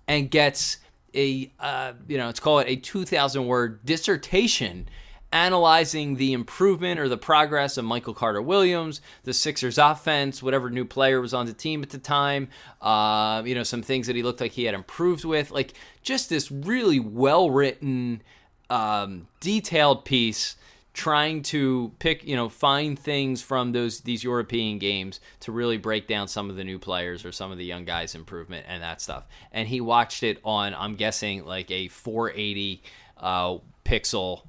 [0.08, 0.78] and gets
[1.14, 4.88] a uh, you know let's call it a two thousand word dissertation
[5.36, 10.86] analyzing the improvement or the progress of Michael Carter Williams, the Sixers offense, whatever new
[10.86, 12.48] player was on the team at the time,
[12.82, 15.52] uh, you know, some things that he looked like he had improved with.
[15.52, 18.22] Like just this really well written,
[18.70, 20.56] um, detailed piece
[20.96, 26.08] trying to pick you know find things from those these European games to really break
[26.08, 29.02] down some of the new players or some of the young guys improvement and that
[29.02, 29.26] stuff.
[29.52, 32.82] And he watched it on I'm guessing like a 480
[33.18, 34.44] uh, pixel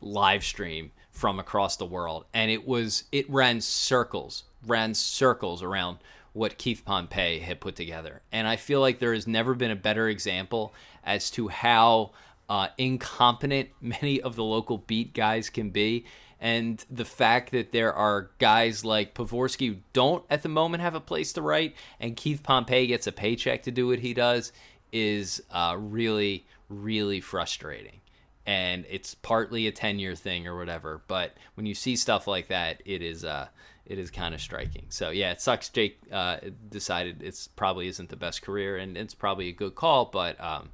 [0.00, 2.24] live stream from across the world.
[2.32, 5.98] And it was it ran circles ran circles around
[6.32, 8.22] what Keith Pompey had put together.
[8.30, 10.72] And I feel like there has never been a better example
[11.04, 12.12] as to how
[12.48, 16.04] uh, incompetent many of the local beat guys can be.
[16.40, 20.94] And the fact that there are guys like Pavorsky who don't at the moment have
[20.94, 24.52] a place to write, and Keith Pompey gets a paycheck to do what he does,
[24.92, 28.00] is uh, really, really frustrating.
[28.46, 31.02] and it's partly a 10 year thing or whatever.
[31.06, 33.48] But when you see stuff like that, it is uh,
[33.84, 34.86] it is kind of striking.
[34.88, 35.68] So yeah, it sucks.
[35.68, 36.38] Jake uh,
[36.70, 40.06] decided it's probably isn't the best career, and it's probably a good call.
[40.06, 40.70] But um,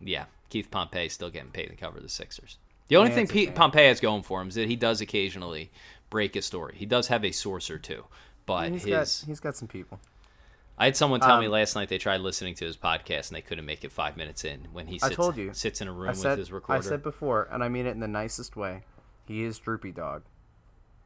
[0.00, 2.58] yeah, Keith Pompey still getting paid to cover the Sixers.
[2.88, 3.54] The only Yeah, thing Pete.
[3.54, 5.70] Pompey has going for him is that he does occasionally
[6.08, 6.74] break a story.
[6.76, 8.04] He does have a source or two,
[8.46, 8.90] but He's his
[9.22, 9.98] got he's got some people.
[10.78, 13.36] I had someone tell me Um, last night they tried listening to his podcast and
[13.36, 15.52] they couldn't make it five minutes in when he I sits, told you.
[15.54, 16.78] sits in a room I said with his recorder.
[16.78, 18.82] I said before, and I mean it in the nicest way.
[19.26, 20.22] He is droopy dog.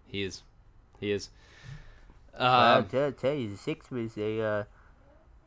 [0.09, 0.43] he is,
[0.99, 1.31] he is.
[2.39, 4.65] Well, Um, tell, tell you, the Sixers, they uh,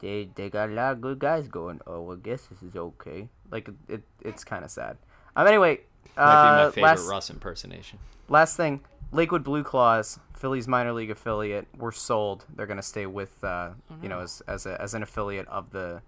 [0.03, 1.79] they they got a lot of good guys going.
[1.87, 3.29] Oh, I guess this is okay.
[3.49, 4.97] Like it, it's kind of sad.
[5.35, 5.79] Um, anyway,
[6.17, 7.99] might be my uh, favorite last Russ impersonation.
[8.27, 8.81] last thing,
[9.13, 12.45] Lakewood Blue Claws, Phillies minor league affiliate, were sold.
[12.53, 13.69] They're gonna stay with, uh,
[14.01, 16.01] you know, as as a, as an affiliate of the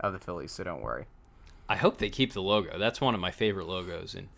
[0.00, 0.50] of the Phillies.
[0.52, 1.04] So don't worry.
[1.68, 2.78] I hope they keep the logo.
[2.78, 4.28] That's one of my favorite logos in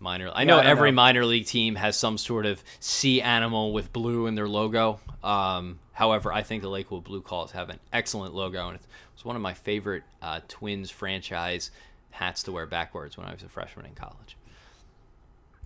[0.00, 0.30] minor.
[0.34, 0.96] I know I every know.
[0.96, 5.00] minor league team has some sort of sea animal with blue in their logo.
[5.22, 8.78] Um, however, I think the Lakewood Blue Claws have an excellent logo, and
[9.14, 11.72] it's one of my favorite uh, Twins franchise
[12.10, 14.36] hats to wear backwards when I was a freshman in college.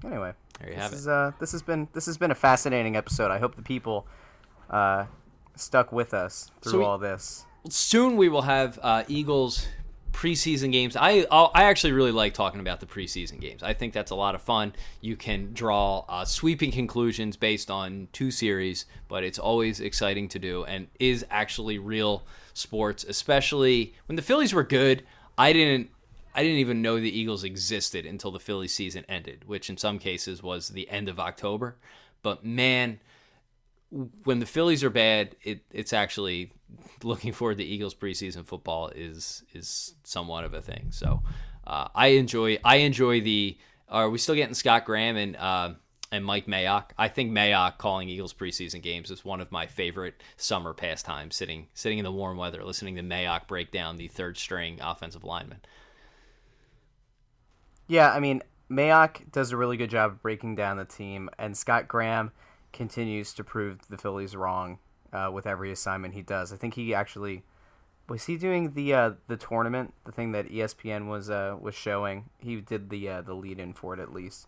[0.05, 0.97] Anyway, There you this have it.
[0.97, 3.31] is uh this has been this has been a fascinating episode.
[3.31, 4.07] I hope the people
[4.71, 5.05] uh
[5.55, 7.45] stuck with us through So we- all this.
[7.69, 9.69] soon we will have uh, Eagles
[10.13, 10.97] preseason games.
[10.97, 13.63] I I actually really like talking about the preseason games.
[13.63, 14.75] I think that's a lot of fun.
[15.01, 20.39] You can draw uh, sweeping conclusions based on two series, but it's always exciting to
[20.39, 23.05] do and is actually real sports.
[23.05, 25.03] Especially when the Phillies were good,
[25.37, 25.91] I didn't.
[26.35, 29.99] I didn't even know the Eagles existed until the Phillies season ended, which in some
[29.99, 31.77] cases was the end of October.
[32.23, 33.01] But man,
[34.25, 36.53] when the Phillies are bad, it, it's actually
[37.03, 40.89] looking forward to Eagles preseason football is is somewhat of a thing.
[40.91, 41.23] So
[41.67, 43.57] uh, I enjoy I enjoy the.
[43.89, 45.75] Are we still getting Scott Graham and uh,
[46.11, 46.91] and Mike Mayock?
[46.99, 51.37] I think Mayock calling Eagles preseason games is one of my favorite summer pastimes.
[51.37, 55.25] Sitting sitting in the warm weather, listening to Mayock break down the third string offensive
[55.25, 55.61] lineman.
[57.89, 61.57] Yeah, I mean, Mayock does a really good job of breaking down the team, and
[61.57, 62.31] Scott Graham
[62.73, 64.79] continues to prove the Phillies wrong
[65.13, 66.53] uh, with every assignment he does.
[66.53, 67.43] I think he actually
[68.09, 72.27] was he doing the uh, the tournament, the thing that ESPN was uh, was showing.
[72.39, 74.47] He did the uh, the lead in for it at least.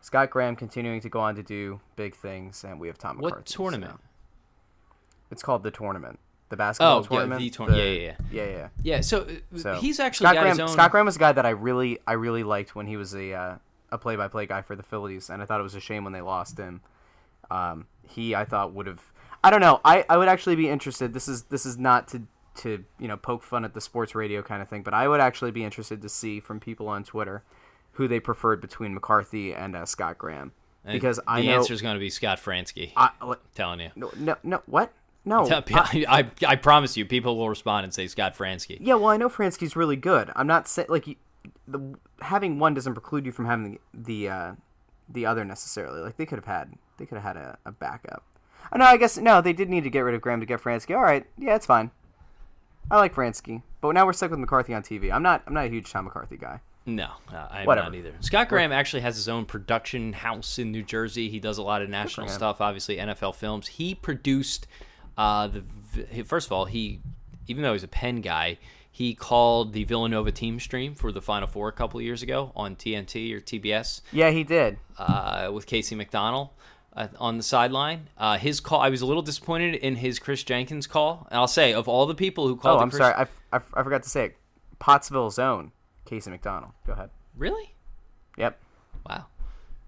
[0.00, 3.36] Scott Graham continuing to go on to do big things, and we have Tom McCarthy.
[3.36, 3.92] What tournament?
[3.94, 4.00] so-
[5.30, 6.18] It's called the tournament,
[6.50, 7.56] the basketball Oh, yeah, tournament.
[7.56, 8.14] the yeah, yeah, yeah.
[8.30, 8.68] yeah, yeah.
[8.82, 10.52] Yeah, so, uh, So he's actually Scott got Graham.
[10.58, 10.68] his own.
[10.68, 13.32] Scott Graham was a guy that I really, I really liked when he was a
[13.32, 13.56] uh,
[13.90, 16.04] a play by play guy for the Phillies, and I thought it was a shame
[16.04, 16.82] when they lost him.
[17.50, 19.02] Um, he, I thought, would have.
[19.44, 19.80] I don't know.
[19.84, 21.12] I, I would actually be interested.
[21.12, 22.22] This is this is not to
[22.56, 25.20] to you know poke fun at the sports radio kind of thing, but I would
[25.20, 27.42] actually be interested to see from people on Twitter
[27.92, 30.52] who they preferred between McCarthy and uh, Scott Graham,
[30.84, 32.92] And because I the answer is going to be Scott Franzke.
[32.96, 33.90] I, li- telling you.
[33.94, 34.92] no, no, no, what?
[35.24, 35.46] No.
[35.72, 38.78] I, I, I promise you, people will respond and say Scott Franzke.
[38.80, 40.30] Yeah, well, I know Franzke's really good.
[40.34, 41.18] I'm not saying like
[41.68, 44.52] the having one doesn't preclude you from having the the, uh,
[45.08, 46.00] the other necessarily.
[46.00, 48.24] Like they could have had they could have had a, a backup.
[48.72, 49.40] Oh, no, I guess no.
[49.40, 50.94] They did need to get rid of Graham to get Franzke.
[50.96, 51.90] All right, yeah, it's fine.
[52.90, 55.10] I like Franzke, but now we're stuck with McCarthy on TV.
[55.12, 56.60] I'm not I'm not a huge Tom McCarthy guy.
[56.86, 57.86] No, uh, I'm Whatever.
[57.88, 58.12] not either.
[58.20, 61.30] Scott Graham actually has his own production house in New Jersey.
[61.30, 63.68] He does a lot of national stuff, obviously NFL films.
[63.68, 64.66] He produced
[65.16, 67.00] uh, the first of all, he
[67.46, 68.58] even though he's a Penn guy,
[68.90, 72.52] he called the Villanova team stream for the Final Four a couple of years ago
[72.54, 74.76] on TNT or TBS Yeah, he did.
[74.98, 76.50] uh, with Kacie McDonnell
[76.96, 78.08] uh, on the sideline.
[78.18, 81.46] Uh, his call, I was a little disappointed in his Chris Jenkins call, and I'll
[81.48, 83.14] say of all the people who Oh, called, the I'm Chris- sorry.
[83.14, 84.36] I, I, I forgot to say it.
[84.78, 85.72] Pottsville's own
[86.06, 86.72] Kacie McDonnell.
[86.86, 87.10] Go ahead.
[87.36, 87.74] really,
[88.36, 88.58] Yep.
[89.08, 89.26] wow,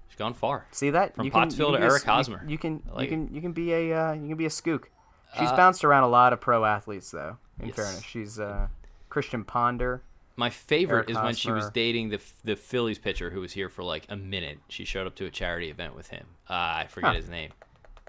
[0.09, 0.67] she's gone far.
[0.71, 2.45] See that From you can, Pottsville you to be a Eric s- you- Hosmer.
[2.47, 4.85] You, can like you can you can be a uh, you can be a skook.
[5.39, 7.37] She's Uh, bounced around a lot of pro athletes though.
[7.61, 7.77] In Yes.
[7.77, 8.69] fairness, she's uh,
[9.09, 10.03] Christian Ponder.
[10.37, 13.69] My favorite Eric is when she was dating the the Phillies pitcher who was here
[13.69, 14.59] for like a minute.
[14.69, 16.27] She showed up to a charity event with him.
[16.49, 17.17] Uh, I forget Huh.
[17.17, 17.53] his name.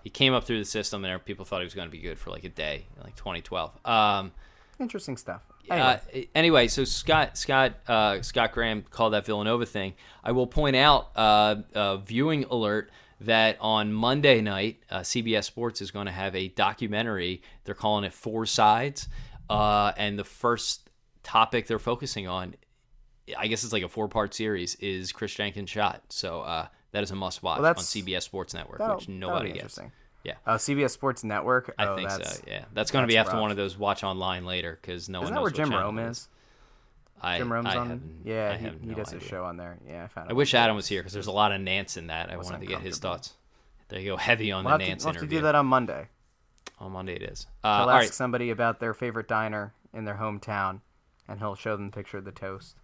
[0.03, 2.17] He came up through the system, and people thought he was going to be good
[2.19, 3.71] for like a day, like 2012.
[3.85, 4.31] Um,
[4.79, 5.41] Interesting stuff.
[5.69, 9.93] Anyway, uh, anyway, so Scott Scott uh, Scott Graham called that Villanova thing.
[10.23, 15.81] I will point out, uh, uh, viewing alert, that on Monday night, uh, CBS Sports
[15.81, 17.41] is going to have a documentary.
[17.65, 19.09] They're calling it Four Sides,
[19.49, 20.86] uh, and the first
[21.27, 22.55] topic they're focusing on,
[23.37, 26.01] I guess it's like a four part series, is Chris Jenkins' shot.
[26.09, 29.79] So uh, that is a must watch Well, on CBS Sports Network, which nobody gets.
[30.23, 30.33] Yeah.
[30.45, 31.73] Uh, CBS Sports Network.
[31.77, 32.43] I oh, think that's, so.
[32.47, 33.41] Yeah, that's going to be after rough.
[33.41, 35.99] one of those watch online later because no Isn't one that knows where Jim Rome
[35.99, 36.27] is.
[37.21, 38.19] I, Jim Rome's I on.
[38.23, 39.77] yeah, I he, he no does a show on there.
[39.87, 40.29] Yeah, I found.
[40.29, 42.29] I wish Adam was here because there's a lot of Nance in that.
[42.29, 43.33] I wanted to get his thoughts.
[43.89, 46.07] They go heavy on We'll the Nance to, we'll have to do that on Monday.
[46.79, 47.47] On Monday it is.
[47.63, 48.13] Uh, all ask right.
[48.13, 50.81] somebody about their favorite diner in their hometown,
[51.27, 52.75] and he'll show them a picture of the toast.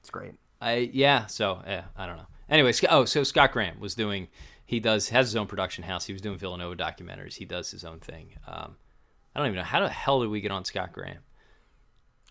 [0.00, 0.34] It's great.
[0.60, 1.26] I yeah.
[1.26, 2.26] So yeah, I don't know.
[2.48, 4.28] Anyway, oh, so Scott Graham was doing.
[4.64, 6.04] He does has his own production house.
[6.04, 7.34] He was doing Villanova documentaries.
[7.34, 8.34] He does his own thing.
[8.46, 8.76] Um,
[9.34, 11.22] I don't even know how the hell did we get on Scott Graham?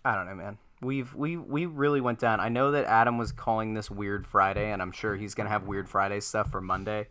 [0.04, 0.58] I don't know, man.
[0.80, 2.38] We've we we really went down.
[2.38, 5.64] I know that Adam was calling this Weird Friday, and I'm sure he's gonna have
[5.64, 7.08] Weird Friday stuff for Monday.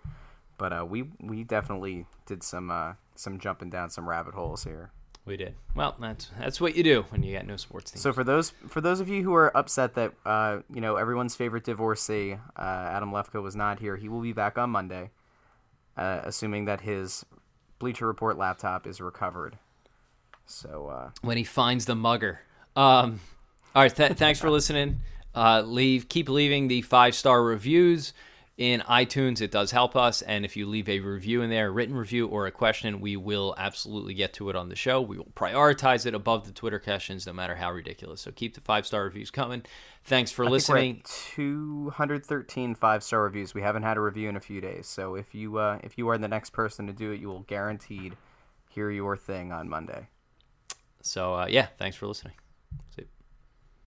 [0.58, 4.92] But uh, we we definitely did some uh, some jumping down some rabbit holes here.
[5.28, 5.56] We did.
[5.76, 8.00] Well, that's that's what you do when you got no sports team.
[8.00, 11.36] So for those for those of you who are upset that uh, you know everyone's
[11.36, 15.12] favorite divorcee uh, Adam Lefkoe was not here, he will be back on Monday,
[15.98, 17.26] uh, assuming that his
[17.78, 19.58] Bleacher Report laptop is recovered.
[20.46, 22.40] So uh, when he finds the mugger.
[22.78, 23.20] Um,
[23.76, 25.02] all right, th- thanks for listening.
[25.36, 28.14] Uh, leave, keep leaving the five star reviews
[28.58, 29.40] in iTunes.
[29.40, 32.28] It does help us, and if you leave a review in there, a written review
[32.28, 35.00] or a question, we will absolutely get to it on the show.
[35.00, 38.22] We will prioritize it above the Twitter questions, no matter how ridiculous.
[38.22, 39.64] So keep the five star reviews coming.
[40.04, 41.02] Thanks for I listening.
[41.04, 41.06] at
[41.36, 43.54] 213 five star reviews.
[43.54, 44.88] We haven't had a review in a few days.
[44.88, 47.42] So if you uh, if you are the next person to do it, you will
[47.42, 48.18] guaranteed
[48.70, 50.08] hear your thing on Monday.
[51.02, 52.34] So uh, yeah, thanks for listening.